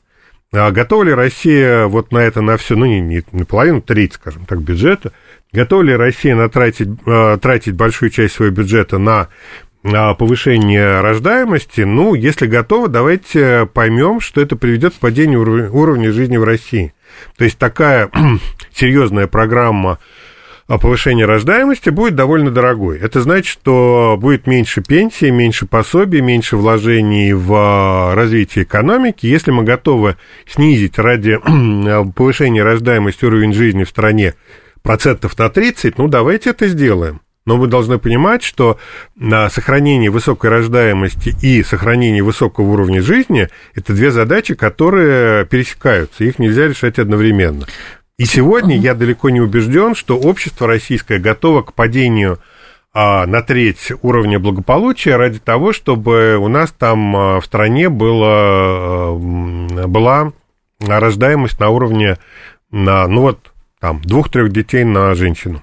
[0.51, 4.45] А готова ли Россия вот на это, на все, ну, не, не, половину, треть, скажем
[4.45, 5.11] так, бюджета,
[5.51, 9.29] готова ли Россия на тратить, э, тратить большую часть своего бюджета на
[9.83, 16.45] повышение рождаемости, ну, если готова, давайте поймем, что это приведет к падению уровня жизни в
[16.45, 16.93] России.
[17.37, 18.09] То есть такая
[18.73, 19.99] серьезная программа
[20.67, 22.99] повышения рождаемости будет довольно дорогой.
[22.99, 29.26] Это значит, что будет меньше пенсии, меньше пособий, меньше вложений в развитие экономики.
[29.26, 31.38] Если мы готовы снизить ради
[32.15, 34.36] повышения рождаемости уровень жизни в стране
[34.82, 37.21] процентов на 30, ну давайте это сделаем.
[37.45, 38.80] Но мы должны понимать, что
[39.15, 46.39] на сохранение высокой рождаемости и сохранение высокого уровня жизни– это две задачи, которые пересекаются, их
[46.39, 47.65] нельзя решать одновременно.
[48.23, 52.39] И сегодня я далеко не убежден, что общество российское готово к падению
[52.93, 59.13] а, на треть уровня благополучия ради того, чтобы у нас там а, в стране было,
[59.17, 60.31] была
[60.79, 62.17] рождаемость на уровне,
[62.71, 65.62] на, ну вот, там, двух-трех детей на женщину.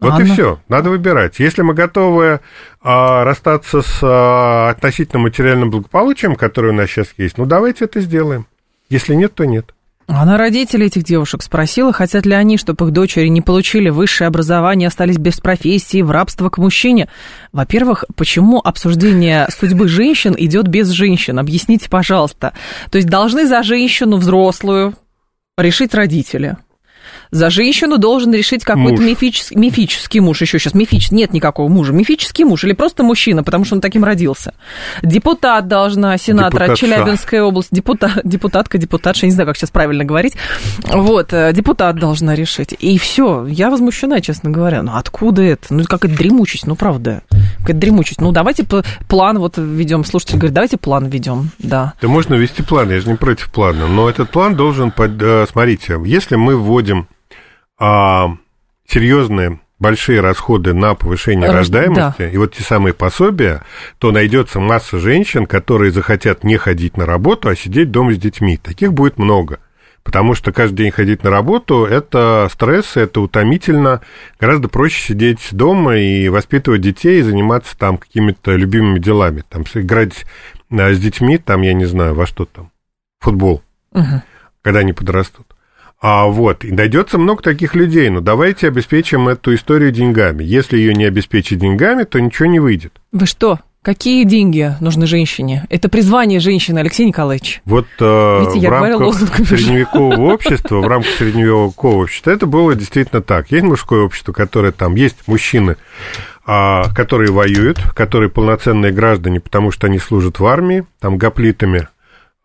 [0.00, 0.24] Вот Ладно.
[0.24, 1.38] и все, надо выбирать.
[1.38, 2.40] Если мы готовы
[2.82, 8.00] а, расстаться с а, относительно материальным благополучием, которое у нас сейчас есть, ну давайте это
[8.00, 8.48] сделаем.
[8.88, 9.72] Если нет, то нет.
[10.10, 14.88] Она родителей этих девушек спросила, хотят ли они, чтобы их дочери не получили высшее образование,
[14.88, 17.08] остались без профессии, в рабство к мужчине.
[17.52, 21.38] Во-первых, почему обсуждение судьбы женщин идет без женщин?
[21.38, 22.54] Объясните, пожалуйста.
[22.90, 24.94] То есть должны за женщину взрослую
[25.58, 26.56] решить родители.
[27.30, 30.40] За женщину должен решить какой-то мифический, мифический муж.
[30.40, 31.16] Еще сейчас мифический.
[31.16, 31.92] Нет никакого мужа.
[31.92, 34.54] Мифический муж или просто мужчина, потому что он таким родился.
[35.02, 37.74] Депутат должна, сенатор от Челябинской области.
[37.74, 40.34] Депутат, депутатка, депутатша, не знаю, как сейчас правильно говорить.
[40.92, 42.74] Вот, э, депутат должна решить.
[42.78, 43.46] И все.
[43.46, 44.82] Я возмущена, честно говоря.
[44.82, 45.74] Ну, откуда это?
[45.74, 47.22] Ну, какая-то дремучесть, ну, правда.
[47.60, 48.20] Какая-то дремучесть.
[48.20, 48.64] Ну, давайте
[49.08, 50.04] план вот ведем.
[50.04, 51.94] Слушайте, говорит, давайте план ведем, да.
[52.00, 53.86] Да можно вести план, я же не против плана.
[53.86, 57.06] Но этот план должен, э, смотрите, если мы вводим
[57.78, 58.36] а,
[58.86, 61.56] серьезные большие расходы на повышение Рож...
[61.56, 62.28] рождаемости, да.
[62.28, 63.62] и вот те самые пособия,
[63.98, 68.56] то найдется масса женщин, которые захотят не ходить на работу, а сидеть дома с детьми.
[68.56, 69.60] Таких будет много.
[70.02, 74.00] Потому что каждый день ходить на работу– это стресс, это утомительно.
[74.40, 79.44] Гораздо проще сидеть дома и воспитывать детей, и заниматься там какими-то любимыми делами.
[79.48, 80.24] Там играть
[80.70, 82.70] а, с детьми, там, я не знаю, во что там,
[83.20, 83.62] футбол,
[83.92, 84.22] угу.
[84.62, 85.46] когда они подрастут.
[86.00, 90.44] А вот, и найдется много таких людей, но давайте обеспечим эту историю деньгами.
[90.44, 92.92] Если ее не обеспечить деньгами, то ничего не выйдет.
[93.10, 93.58] Вы что?
[93.82, 95.64] Какие деньги нужны женщине?
[95.70, 97.62] Это призвание женщины, Алексей Николаевич.
[97.64, 99.14] Вот э, Видите, в рамках
[99.46, 103.50] средневекового общества, в рамках средневекового общества, это было действительно так.
[103.50, 105.76] Есть мужское общество, которое там, есть мужчины,
[106.44, 111.88] а, которые воюют, которые полноценные граждане, потому что они служат в армии, там гоплитами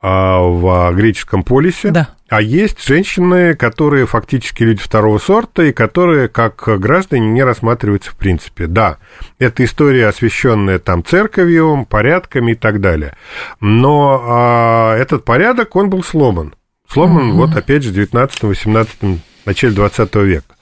[0.01, 1.91] а, в греческом полисе.
[1.91, 2.09] Да.
[2.33, 8.15] А есть женщины, которые фактически люди второго сорта и которые как граждане не рассматриваются в
[8.15, 8.65] принципе.
[8.65, 8.97] Да,
[9.37, 13.15] это история, освященная там церковью, порядками и так далее.
[13.59, 16.55] Но а, этот порядок, он был сломан.
[16.89, 17.37] Сломан, угу.
[17.37, 20.55] вот опять же, в 19-18, начале 20 века.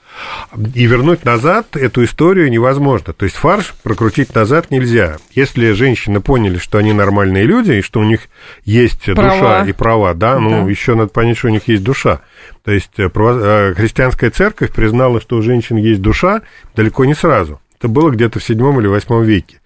[0.74, 3.12] И вернуть назад эту историю невозможно.
[3.12, 5.16] То есть фарш прокрутить назад нельзя.
[5.34, 8.28] Если женщины поняли, что они нормальные люди, и что у них
[8.64, 9.30] есть права.
[9.30, 10.70] душа и права, да, ну, да.
[10.70, 12.20] еще надо понять, что у них есть душа.
[12.64, 16.42] То есть э, э, христианская церковь признала, что у женщин есть душа
[16.76, 17.60] далеко не сразу.
[17.78, 19.60] Это было где-то в седьмом или восьмом веке.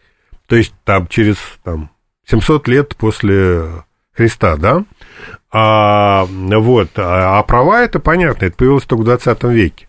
[0.46, 1.90] То есть там через там,
[2.26, 3.84] 700 лет после
[4.16, 4.84] Христа, да?
[5.50, 9.86] А, вот, а, а права это понятно, это появилось только в 20 веке.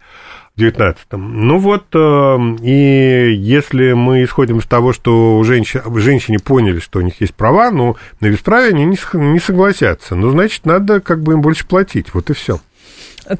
[0.57, 1.47] 19-м.
[1.47, 6.99] Ну вот, эм, и если мы исходим из того, что у женщин, женщине поняли, что
[6.99, 10.15] у них есть права, но на бесправие они не согласятся.
[10.15, 12.13] Ну, значит, надо как бы им больше платить.
[12.13, 12.59] Вот и все.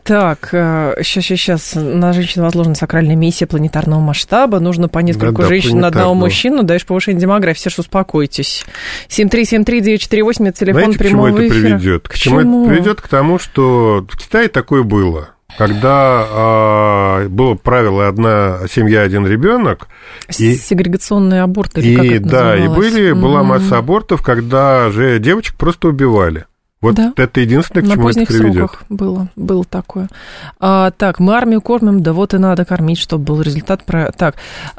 [0.03, 1.75] Так, сейчас, сейчас, сейчас.
[1.75, 4.60] На женщин возложена сакральная миссия планетарного масштаба.
[4.60, 6.63] Нужно по несколько да, женщин на одного мужчину.
[6.63, 7.60] Даешь повышение демографии.
[7.60, 8.65] Все же успокойтесь.
[9.10, 12.08] 7373948, это телефон Знаете, прямого к чему это приведет?
[12.08, 13.01] К, к чему это приведет?
[13.01, 19.88] К тому, что в Китае такое было когда э, было правило одна семья один ребенок
[20.38, 25.56] и сегрегационные аборты и, как это да и были была масса абортов когда же девочек
[25.56, 26.46] просто убивали
[26.80, 27.12] вот да.
[27.16, 28.72] это единственное, к На чему это приведет.
[28.88, 30.10] было, было такое.
[30.60, 33.84] А, так, мы армию кормим, да вот и надо кормить, чтобы был результат.
[33.84, 34.12] Про...
[34.12, 34.36] Так,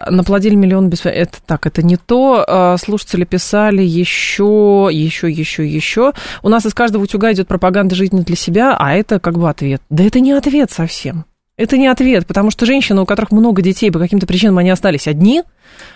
[0.08, 1.04] наплодили миллион без...
[1.04, 2.44] Это так, это не то.
[2.46, 6.12] А, слушатели писали еще, еще, еще, еще.
[6.42, 9.82] У нас из каждого утюга идет пропаганда жизни для себя, а это как бы ответ.
[9.90, 11.24] Да это не ответ совсем.
[11.58, 15.08] Это не ответ, потому что женщины, у которых много детей, по каким-то причинам они остались
[15.08, 15.42] одни,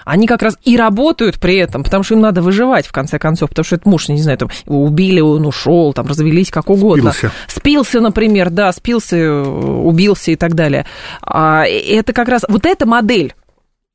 [0.05, 3.51] они как раз и работают при этом, потому что им надо выживать, в конце концов,
[3.51, 7.13] потому что это муж, не знаю, там, его убили, он ушел, там, развелись, как угодно.
[7.13, 7.35] Спился.
[7.47, 10.85] Спился, например, да, спился, убился и так далее.
[11.23, 13.33] А, это как раз, вот эта модель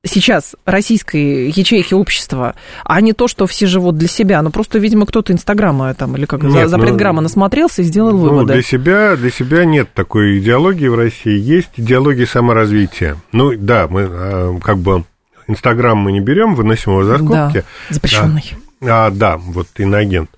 [0.06, 4.42] сейчас российской ячейки общества, а не то, что все живут для себя.
[4.42, 8.12] Ну, просто, видимо, кто-то Инстаграма там, или как нет, за, запретграмма ну, насмотрелся и сделал
[8.12, 8.54] ну, выводы.
[8.54, 11.38] Для себя, для себя нет такой идеологии в России.
[11.38, 13.18] Есть идеология саморазвития.
[13.32, 15.04] Ну, да, мы а, как бы
[15.48, 17.60] Инстаграм мы не берем, выносим его за скобки.
[17.60, 18.54] Да, запрещенный.
[18.82, 20.30] А, а, да, вот иноагент.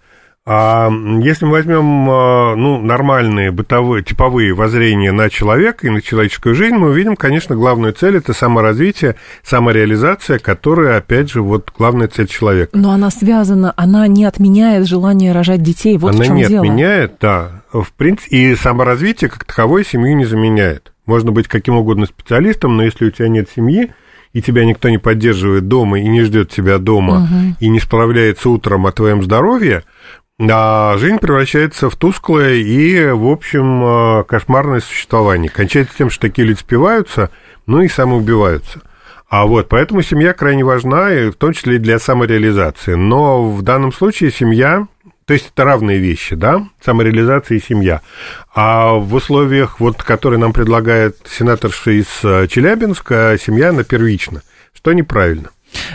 [0.46, 0.90] А
[1.22, 6.76] если мы возьмем а, ну, нормальные бытовые, типовые воззрения на человека и на человеческую жизнь,
[6.76, 12.72] мы увидим, конечно, главную цель– это саморазвитие, самореализация, которая, опять же, вот главная цель человека.
[12.74, 16.62] Но она связана, она не отменяет желание рожать детей, вот она в чем не дело.
[16.62, 17.62] отменяет, да.
[17.72, 20.94] В принципе, и саморазвитие как таковое семью не заменяет.
[21.06, 23.92] Можно быть каким угодно специалистом, но если у тебя нет семьи,
[24.32, 27.56] и тебя никто не поддерживает дома и не ждет тебя дома, угу.
[27.60, 29.84] и не справляется утром о твоем здоровье–
[30.42, 35.50] а жизнь превращается в тусклое и, в общем, а, кошмарное существование.
[35.50, 37.30] Кончается тем, что такие люди спиваются,
[37.66, 38.82] ну и самоубиваются.
[39.30, 42.96] А вот, поэтому семья крайне важна, и в том числе и для самореализации.
[42.96, 44.88] Но в данном случае семья,
[45.26, 48.02] то есть это равные вещи, да, самореализация и семья.
[48.56, 54.42] А в условиях, вот, которые нам предлагает сенаторша из а, Челябинска, семья, она первична,
[54.74, 55.50] что неправильно.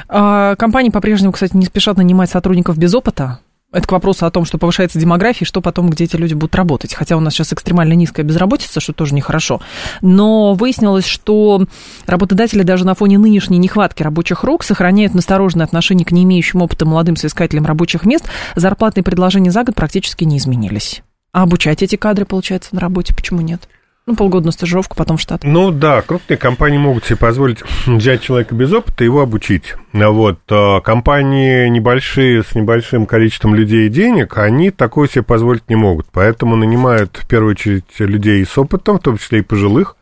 [0.08, 3.40] А, компании по-прежнему, кстати, не спешат нанимать сотрудников без опыта.
[3.74, 6.94] Это к вопросу о том, что повышается демография, что потом, где эти люди будут работать.
[6.94, 9.60] Хотя у нас сейчас экстремально низкая безработица, что тоже нехорошо.
[10.00, 11.66] Но выяснилось, что
[12.06, 16.86] работодатели даже на фоне нынешней нехватки рабочих рук сохраняют настороженное отношение к не имеющим опыта
[16.86, 18.24] молодым соискателям рабочих мест.
[18.54, 21.02] Зарплатные предложения за год практически не изменились.
[21.32, 23.68] А обучать эти кадры, получается, на работе почему нет?
[24.06, 25.44] Ну, полгода на стажировку, потом в штат.
[25.44, 29.74] Ну да, крупные компании могут себе позволить взять человека без опыта и его обучить.
[29.94, 30.40] Вот.
[30.50, 36.06] А компании небольшие, с небольшим количеством людей и денег, они такое себе позволить не могут.
[36.12, 39.96] Поэтому нанимают в первую очередь людей с опытом, в том числе и пожилых.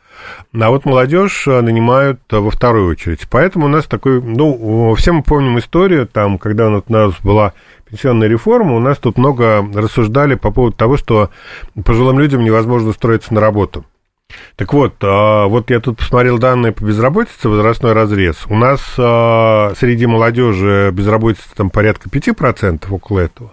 [0.53, 3.28] А вот молодежь нанимают во вторую очередь.
[3.30, 7.53] Поэтому у нас такой, ну, все мы помним историю, там, когда у нас была
[7.88, 11.30] пенсионная реформа, у нас тут много рассуждали по поводу того, что
[11.84, 13.84] пожилым людям невозможно устроиться на работу.
[14.57, 18.45] Так вот, а, вот я тут посмотрел данные по безработице, возрастной разрез.
[18.49, 23.53] У нас а, среди молодежи безработица там порядка 5%, около этого,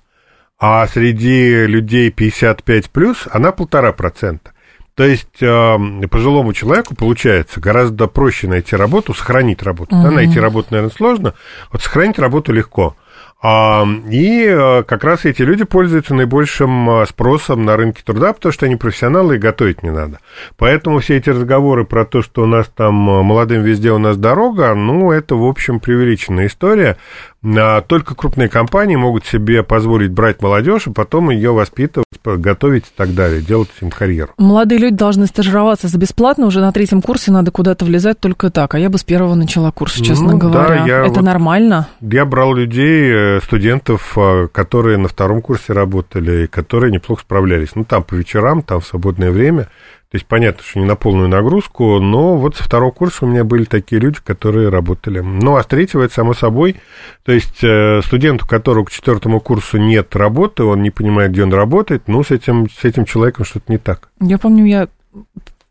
[0.60, 4.52] а среди людей 55 плюс она полтора процента.
[4.96, 9.96] То есть а, пожилому человеку получается гораздо проще найти работу, сохранить работу.
[9.96, 10.04] Mm-hmm.
[10.04, 11.34] Да, найти работу, наверное, сложно,
[11.72, 12.96] вот сохранить работу легко.
[13.42, 18.52] А, и э, как раз эти люди пользуются наибольшим э, спросом на рынке труда, потому
[18.52, 20.20] что они профессионалы и готовить не надо.
[20.58, 24.18] Поэтому все эти разговоры про то, что у нас там э, молодым везде у нас
[24.18, 26.98] дорога, ну, это, в общем, преувеличенная история.
[27.42, 32.92] А только крупные компании могут себе позволить брать молодежь, и потом ее воспитывать, готовить и
[32.94, 34.34] так далее, делать им карьеру.
[34.38, 38.76] Молодые люди должны стажироваться за бесплатно, уже на третьем курсе надо куда-то влезать только так.
[38.76, 40.68] А я бы с первого начала курс, честно ну, говоря.
[40.68, 41.88] Да, я Это вот, нормально?
[42.02, 43.10] Я брал людей,
[43.44, 47.76] студентов, э, которые на втором курсе работали, которые неплохо справлялись.
[47.76, 49.68] Ну, там по вечерам, там в свободное время–
[50.12, 53.44] то есть понятно, что не на полную нагрузку, но вот со второго курса у меня
[53.44, 55.20] были такие люди, которые работали.
[55.20, 56.78] Ну, а с третьего это само собой.
[57.24, 61.44] То есть э, студент, у которого к четвертому курсу нет работы, он не понимает, где
[61.44, 64.10] он работает, ну, с этим, с этим человеком что-то не так.
[64.20, 64.88] Я помню, я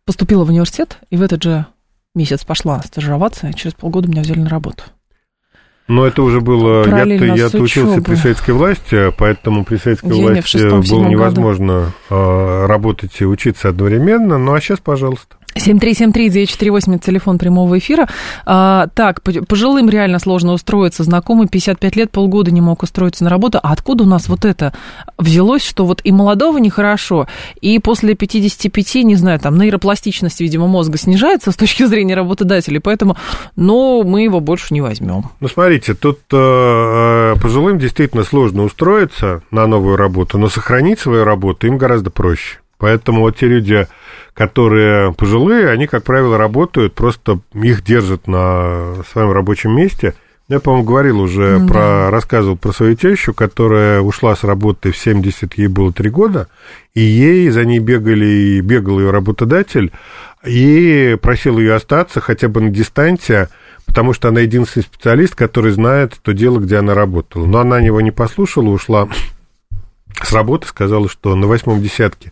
[0.05, 1.67] поступила в университет, и в этот же
[2.15, 4.85] месяц пошла стажироваться, и через полгода меня взяли на работу.
[5.89, 6.85] Но это уже было...
[6.87, 12.67] Я-то, я учился при советской власти, поэтому при советской я власти было невозможно году.
[12.67, 14.37] работать и учиться одновременно.
[14.39, 15.37] Ну, а сейчас, пожалуйста.
[15.59, 18.09] 7373948, телефон прямого эфира.
[18.47, 21.05] А, так, пожилым реально сложно устроиться.
[21.05, 23.59] Знакомый 55 лет, полгода не мог устроиться на работу.
[23.63, 24.73] А откуда у нас вот это
[25.19, 27.27] взялось, что вот и молодого нехорошо,
[27.61, 33.17] и после 55, не знаю, там нейропластичность, видимо, мозга снижается с точки зрения работодателей, поэтому,
[33.57, 35.25] но мы его больше не возьмем.
[35.41, 41.25] Ну, смотрите, тут э, э, пожилым действительно сложно устроиться на новую работу, но сохранить свою
[41.25, 42.59] работу им гораздо проще.
[42.79, 43.87] Поэтому вот те люди,
[44.39, 50.15] которые пожилые, они, как правило, работают, просто их держат на своем рабочем месте.
[50.47, 51.67] Я, по-моему, говорил уже, да.
[51.67, 56.47] про, рассказывал про свою тещу, которая ушла с работы в 70, ей было 3 года,
[56.95, 59.91] и ей за ней бегали, бегал ее работодатель,
[60.47, 63.49] и просил ее остаться хотя бы на дистанции,
[63.87, 67.45] потому что она единственный специалист, который знает то дело, где она работала.
[67.45, 69.09] Но она его не послушала, ушла
[70.23, 72.31] с работы, сказала, что на восьмом десятке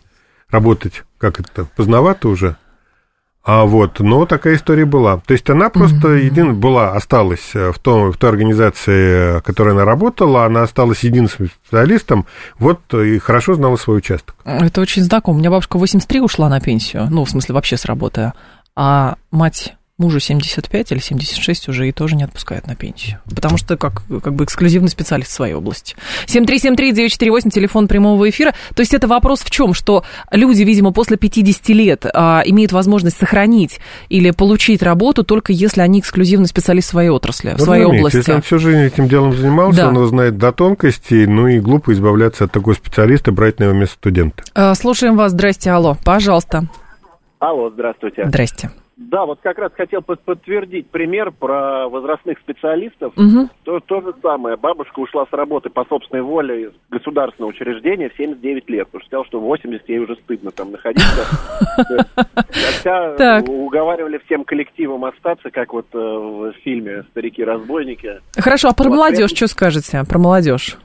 [0.49, 2.57] работать, как это, поздновато уже.
[3.47, 5.21] А вот, но такая история была.
[5.25, 6.19] То есть она просто mm-hmm.
[6.19, 11.05] един, была, осталась э, в, том, в той организации, в которой она работала, она осталась
[11.05, 12.25] единственным специалистом,
[12.59, 14.35] вот и хорошо знала свой участок.
[14.43, 15.37] Это очень знакомо.
[15.37, 18.33] У меня бабушка 83 ушла на пенсию, ну, в смысле, вообще с работы,
[18.75, 23.19] а мать мужу 75 или 76 уже и тоже не отпускают на пенсию.
[23.33, 25.95] Потому что как, как бы эксклюзивный специалист в своей области.
[26.27, 28.53] 7373948, телефон прямого эфира.
[28.75, 29.73] То есть это вопрос в чем?
[29.73, 33.79] Что люди, видимо, после 50 лет а, имеют возможность сохранить
[34.09, 37.99] или получить работу только если они эксклюзивный специалист в своей отрасли, в ну, своей заметьте,
[37.99, 38.17] области.
[38.17, 39.87] Если он всю жизнь этим делом занимался, да.
[39.89, 43.73] он его знает до тонкостей, ну и глупо избавляться от такого специалиста, брать на его
[43.73, 44.43] место студента.
[44.53, 45.31] А, слушаем вас.
[45.31, 45.97] Здрасте, алло.
[46.05, 46.67] Пожалуйста.
[47.39, 48.25] Алло, здравствуйте.
[48.27, 48.69] Здрасте.
[48.97, 53.13] Да, вот как раз хотел подтвердить пример про возрастных специалистов.
[53.15, 53.49] Угу.
[53.63, 54.57] То, то же самое.
[54.57, 58.87] Бабушка ушла с работы по собственной воле из государственного учреждения в 79 лет.
[58.87, 61.25] Потому что сказал, что в 80 ей уже стыдно там находиться.
[62.35, 68.19] Хотя уговаривали всем коллективом остаться, как вот э, в фильме «Старики-разбойники».
[68.35, 70.01] Хорошо, а про молодежь что скажете?
[70.09, 70.75] Про молодежь?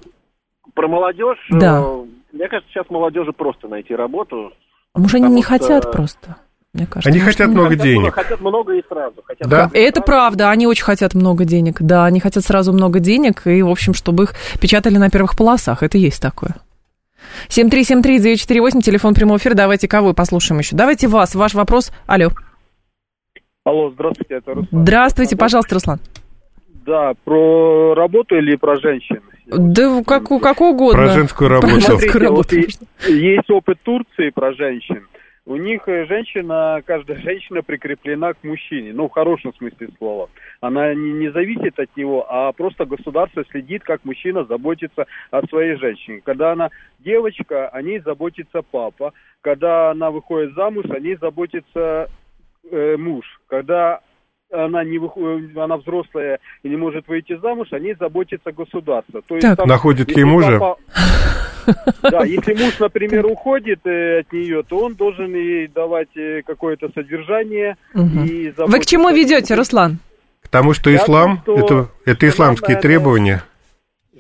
[0.75, 1.47] Про молодежь?
[1.49, 1.81] Да.
[1.83, 4.53] Э, мне кажется, сейчас молодежи просто найти работу.
[4.93, 6.37] А может, они не хотят просто?
[6.75, 8.01] Мне кажется, они хотят много хотят денег.
[8.01, 9.23] Много, хотят много и сразу.
[9.23, 9.57] Хотят да?
[9.65, 10.07] Много это сразу.
[10.07, 11.83] правда, они очень хотят много денег.
[11.83, 15.83] Да, они хотят сразу много денег, и, в общем, чтобы их печатали на первых полосах.
[15.83, 16.57] Это есть такое.
[17.49, 19.55] 7373948, телефон прямого эфира.
[19.55, 20.75] Давайте кого послушаем еще.
[20.75, 21.93] Давайте вас, ваш вопрос.
[22.07, 22.31] Алло.
[23.65, 24.83] Алло, здравствуйте, это Руслан.
[24.83, 26.01] Здравствуйте, пожалуйста, Руслан.
[26.87, 29.21] Да, про работу или про женщин?
[29.47, 31.03] Да как, как угодно.
[31.03, 31.75] Про женскую работу.
[31.75, 32.57] Про женскую работу.
[32.57, 35.03] Вот есть опыт Турции про женщин
[35.45, 40.31] у них э, женщина, каждая женщина прикреплена к мужчине, ну, в хорошем смысле слова.
[40.61, 45.77] Она не, не зависит от него, а просто государство следит, как мужчина заботится о своей
[45.77, 46.21] женщине.
[46.25, 46.71] Когда она
[47.01, 49.13] девочка, о ней заботится папа.
[49.41, 52.09] Когда она выходит замуж, о ней заботится
[52.71, 53.25] э, муж.
[53.49, 54.01] Когда
[54.53, 59.23] она не выходит, она взрослая и не может выйти замуж, о ней заботится государство.
[59.27, 59.57] То есть, так.
[59.59, 60.59] там, Находит ей мужа?
[60.59, 60.79] Папа,
[62.03, 66.91] да, если муж, например, уходит э, от нее, то он должен ей давать э, какое-то
[66.95, 67.77] содержание.
[67.95, 69.99] И Вы к чему ведете, Руслан?
[70.43, 73.43] К тому, что ислам, это, это исламские требования.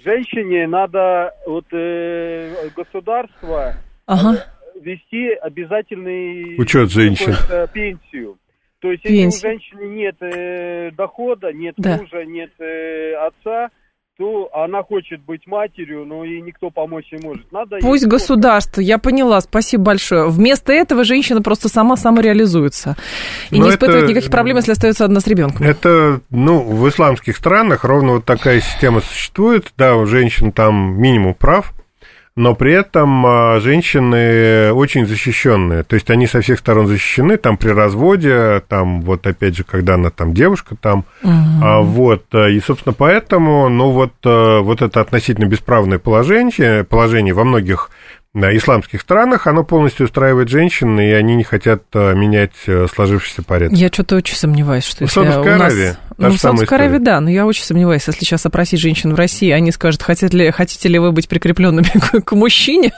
[0.04, 3.74] Женщине надо вот э, государство
[4.06, 4.44] ага.
[4.80, 7.34] вести обязательный учет женщин
[7.72, 8.36] пенсию.
[8.82, 9.38] То есть, если Пенсия.
[9.38, 11.98] у женщины нет э, дохода, нет да.
[11.98, 13.70] мужа, нет э, отца,
[14.18, 17.50] то она хочет быть матерью, но ей никто помочь не может.
[17.52, 20.28] Надо Пусть государство, я поняла, спасибо большое.
[20.28, 22.96] Вместо этого женщина просто сама самореализуется
[23.50, 25.64] и но не испытывает никаких проблем, если остается одна с ребенком.
[25.64, 31.34] Это, ну, в исламских странах ровно вот такая система существует, да, у женщин там минимум
[31.34, 31.72] прав,
[32.34, 35.82] но при этом а, женщины очень защищенные.
[35.82, 39.94] То есть они со всех сторон защищены, там при разводе, там вот опять же, когда
[39.94, 41.32] она там девушка там, угу.
[41.62, 47.44] а, вот, и, собственно, поэтому, ну вот, а, вот это относительно бесправное положение, положение во
[47.44, 47.90] многих
[48.34, 53.42] на исламских странах, оно полностью устраивает женщин, и они не хотят а, менять э, сложившийся
[53.42, 53.76] порядок.
[53.76, 55.72] Я что-то очень сомневаюсь, что если Саудовской у нас...
[55.72, 55.96] Аравии.
[56.16, 59.50] Ну, в Саудовской Аравии, да, но я очень сомневаюсь, если сейчас опросить женщин в России,
[59.50, 62.92] они скажут, хотят ли, хотите ли вы быть прикрепленными к, к мужчине?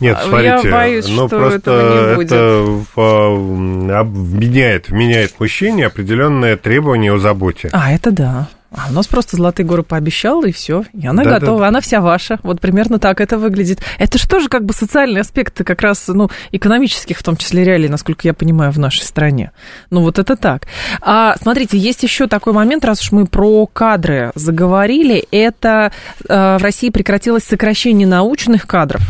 [0.00, 2.32] Нет, смотрите, я боюсь, ну, что просто этого не будет.
[2.32, 7.68] это вменяет, вменяет мужчине определенные требования о заботе.
[7.72, 8.48] А, это да.
[8.76, 10.84] А у нас просто Золотые горы пообещал, и все.
[10.92, 11.68] И она да, готова, да.
[11.68, 12.38] она вся ваша.
[12.42, 13.80] Вот примерно так это выглядит.
[13.98, 17.88] Это же тоже как бы социальные аспекты, как раз, ну, экономических, в том числе реалий,
[17.88, 19.52] насколько я понимаю, в нашей стране.
[19.90, 20.66] Ну, вот это так.
[21.00, 25.92] А, смотрите, есть еще такой момент, раз уж мы про кадры заговорили, это
[26.28, 29.02] э, в России прекратилось сокращение научных кадров.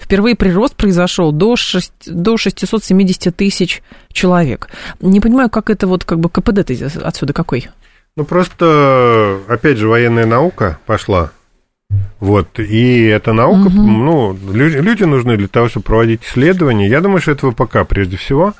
[0.00, 4.68] Впервые прирост произошел до, 6, до 670 тысяч человек.
[5.00, 6.70] Не понимаю, как это вот, как бы КПД
[7.02, 7.68] отсюда какой?
[8.14, 11.30] Ну, просто, опять же, военная наука пошла.
[12.20, 13.82] Вот, и эта наука, угу.
[13.82, 16.88] ну, люди, люди нужны для того, чтобы проводить исследования.
[16.88, 18.54] Я думаю, что это ВПК прежде всего.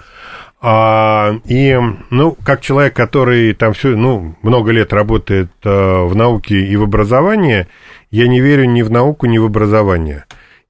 [0.61, 1.79] А, и,
[2.11, 6.85] ну, как человек, который там все, ну, много лет работает а, в науке и в
[6.85, 7.67] образовании,
[8.11, 10.25] я не верю ни в науку, ни в образование.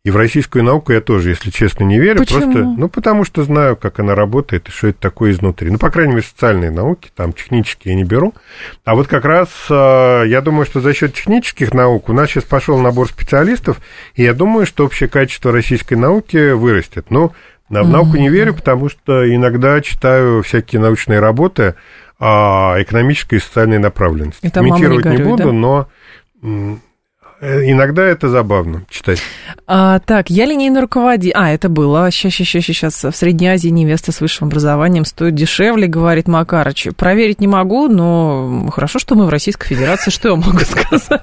[0.04, 2.18] И в российскую науку я тоже, если честно, не верю.
[2.18, 2.40] Почему?
[2.40, 5.70] Просто, ну, потому что знаю, как она работает и что это такое изнутри.
[5.70, 8.34] Ну, по крайней мере, социальные науки, там, технические я не беру.
[8.84, 12.42] А вот как раз а, я думаю, что за счет технических наук у нас сейчас
[12.42, 13.80] пошел набор специалистов,
[14.16, 17.06] и я думаю, что общее качество российской науки вырастет.
[17.10, 17.32] Но
[17.68, 21.76] в науку не верю, потому что иногда читаю всякие научные работы
[22.18, 24.50] а, экономической и социальной направленности.
[24.50, 25.52] Комментировать не, не буду, да?
[25.52, 25.88] но
[26.42, 26.76] Э,
[27.42, 29.20] иногда это забавно читать.
[29.66, 31.34] А, так, я линейный руководитель.
[31.34, 32.10] А, это было.
[32.10, 33.04] Сейчас, сейчас, сейчас.
[33.04, 36.88] В Средней Азии невеста с высшим образованием стоит дешевле, говорит Макарыч.
[36.96, 40.10] Проверить не могу, но хорошо, что мы в Российской Федерации.
[40.10, 41.22] Что я могу сказать?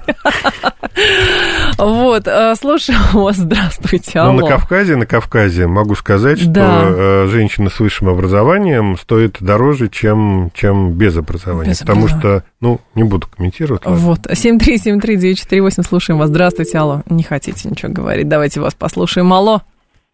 [1.78, 3.36] Вот, а, слушаю вас.
[3.36, 4.22] Здравствуйте.
[4.22, 9.88] Ну, на Кавказе, на Кавказе могу сказать, что э, женщина с высшим образованием стоит дороже,
[9.88, 11.74] чем, чем без образования.
[11.78, 13.82] Потому что, ну, не буду комментировать.
[13.86, 14.26] Вот.
[14.26, 16.28] 7373948, слушаем вас.
[16.30, 17.02] Здравствуйте, алло.
[17.08, 19.32] Не хотите ничего говорить, давайте вас послушаем.
[19.32, 19.60] Алло.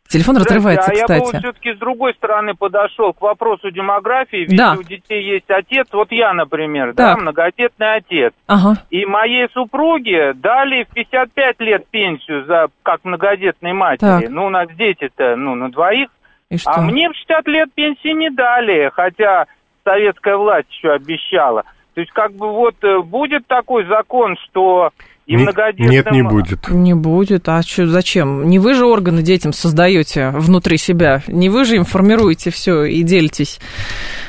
[0.09, 1.27] Телефон разрывается, а кстати.
[1.27, 4.47] я бы все-таки с другой стороны подошел к вопросу демографии.
[4.49, 4.77] Ведь да.
[4.79, 6.97] у детей есть отец, вот я, например, так.
[6.97, 8.33] да, многодетный отец.
[8.47, 8.83] Ага.
[8.91, 14.27] И моей супруге дали в 55 лет пенсию за как многодетной матери.
[14.27, 14.29] Так.
[14.29, 16.11] Ну, у нас дети-то, ну, на двоих.
[16.51, 16.71] И что?
[16.71, 19.47] А мне в 60 лет пенсии не дали, хотя
[19.83, 21.65] советская власть еще обещала.
[21.95, 24.93] То есть, как бы вот э, будет такой закон, что
[25.27, 25.91] и не, многодетным...
[25.91, 26.69] Нет, не будет.
[26.69, 27.49] Не будет.
[27.49, 28.49] А что, зачем?
[28.49, 31.23] Не вы же органы детям создаете внутри себя.
[31.27, 33.59] Не вы же им формируете все и делитесь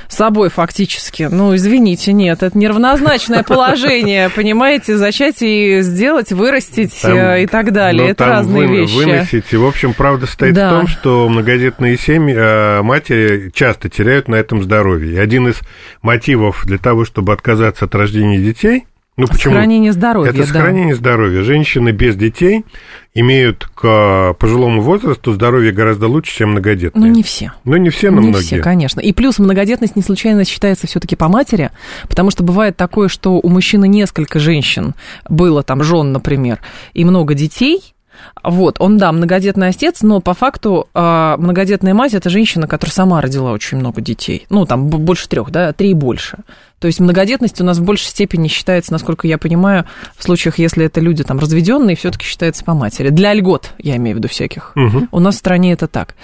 [0.08, 1.28] собой фактически.
[1.30, 7.74] Ну, извините, нет, это неравнозначное положение, понимаете, зачать и сделать, вырастить там, э, и так
[7.74, 8.06] далее.
[8.06, 8.96] Ну, это разные вы, вещи.
[8.96, 9.46] Выносить.
[9.52, 10.70] И, в общем, правда стоит да.
[10.70, 15.14] в том, что многодетные семьи, э, матери часто теряют на этом здоровье.
[15.14, 15.60] И один из
[16.02, 18.86] мотивов для того, чтобы отказаться от рождения детей–
[19.18, 19.54] ну, почему?
[19.54, 21.00] Сохранение здоровья, Это сохранение да.
[21.00, 21.42] здоровья.
[21.42, 22.64] Женщины без детей
[23.16, 27.04] имеют к пожилому возрасту здоровье гораздо лучше, чем многодетные.
[27.04, 27.52] Ну, не все.
[27.64, 28.46] Ну, не все, но не многие.
[28.46, 29.00] все, конечно.
[29.00, 31.72] И плюс многодетность не случайно считается все таки по матери,
[32.08, 34.94] потому что бывает такое, что у мужчины несколько женщин
[35.28, 36.60] было, там, жен, например,
[36.94, 37.96] и много детей,
[38.44, 43.22] вот, он, да, многодетный отец, но по факту э, многодетная мать– это женщина, которая сама
[43.22, 44.46] родила очень много детей.
[44.50, 46.40] Ну, там, больше трех, да, три и больше.
[46.80, 50.86] То есть многодетность у нас в большей степени считается, насколько я понимаю, в случаях, если
[50.86, 53.10] это люди там разведенные, все-таки считается по матери.
[53.10, 54.74] Для льгот, я имею в виду всяких.
[54.76, 55.08] Угу.
[55.12, 56.16] У нас в стране это так.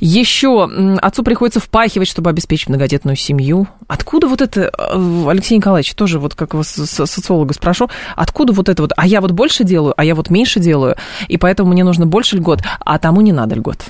[0.00, 0.64] Еще
[1.00, 3.68] отцу приходится впахивать, чтобы обеспечить многодетную семью.
[3.86, 8.82] Откуда вот это, э, Алексей Николаевич, тоже вот как вас социолога спрошу, откуда вот это
[8.82, 10.96] вот, а я вот больше делаю, а я вот меньше делаю,
[11.28, 13.84] и поэтому мне нужно больше льгот, а тому не надо льгот?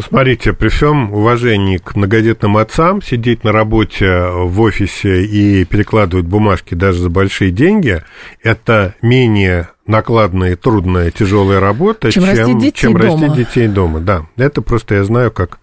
[0.00, 6.24] Ну, смотрите, при всем уважении к многодетным отцам, сидеть на работе в офисе и перекладывать
[6.24, 8.02] бумажки даже за большие деньги,
[8.42, 13.04] это менее накладная, трудная, тяжелая работа, чем, чем, растить, детей чем дома.
[13.04, 14.00] растить детей дома.
[14.00, 15.58] Да, это просто я знаю как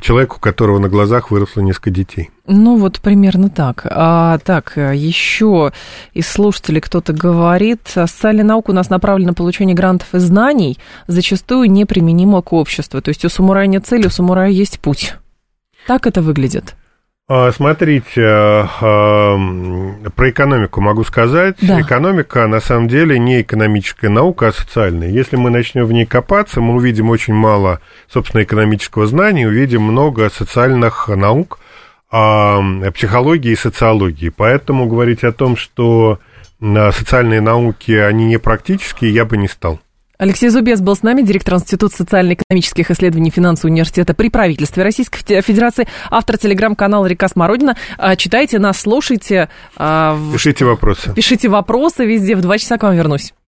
[0.00, 2.30] человеку, у которого на глазах выросло несколько детей.
[2.46, 3.86] Ну, вот примерно так.
[3.88, 5.72] А, так, еще
[6.12, 11.70] из слушателей кто-то говорит, социальная наука у нас направлена на получение грантов и знаний, зачастую
[11.70, 13.00] неприменима к обществу.
[13.00, 15.14] То есть у самурая нет цели, у самурая есть путь.
[15.86, 16.74] Так это выглядит?
[17.32, 21.58] А, смотрите, а, а, про экономику могу сказать.
[21.62, 21.80] Да.
[21.80, 25.10] Экономика на самом деле не экономическая наука, а социальная.
[25.10, 27.78] Если мы начнем в ней копаться, мы увидим очень мало,
[28.12, 31.60] собственно, экономического знания, увидим много социальных наук,
[32.08, 34.30] психологии и социологии.
[34.30, 36.18] Поэтому говорить о том, что
[36.60, 39.78] социальные науки, они не практические, я бы не стал.
[40.20, 45.88] Алексей Зубец был с нами, директор Института социально-экономических исследований финансового университета при правительстве Российской Федерации,
[46.10, 47.74] автор телеграм-канала «Река Смородина».
[47.96, 49.48] А, читайте нас, слушайте.
[49.76, 51.14] А, пишите вопросы.
[51.14, 52.36] Пишите вопросы везде.
[52.36, 53.32] В два часа к вам вернусь.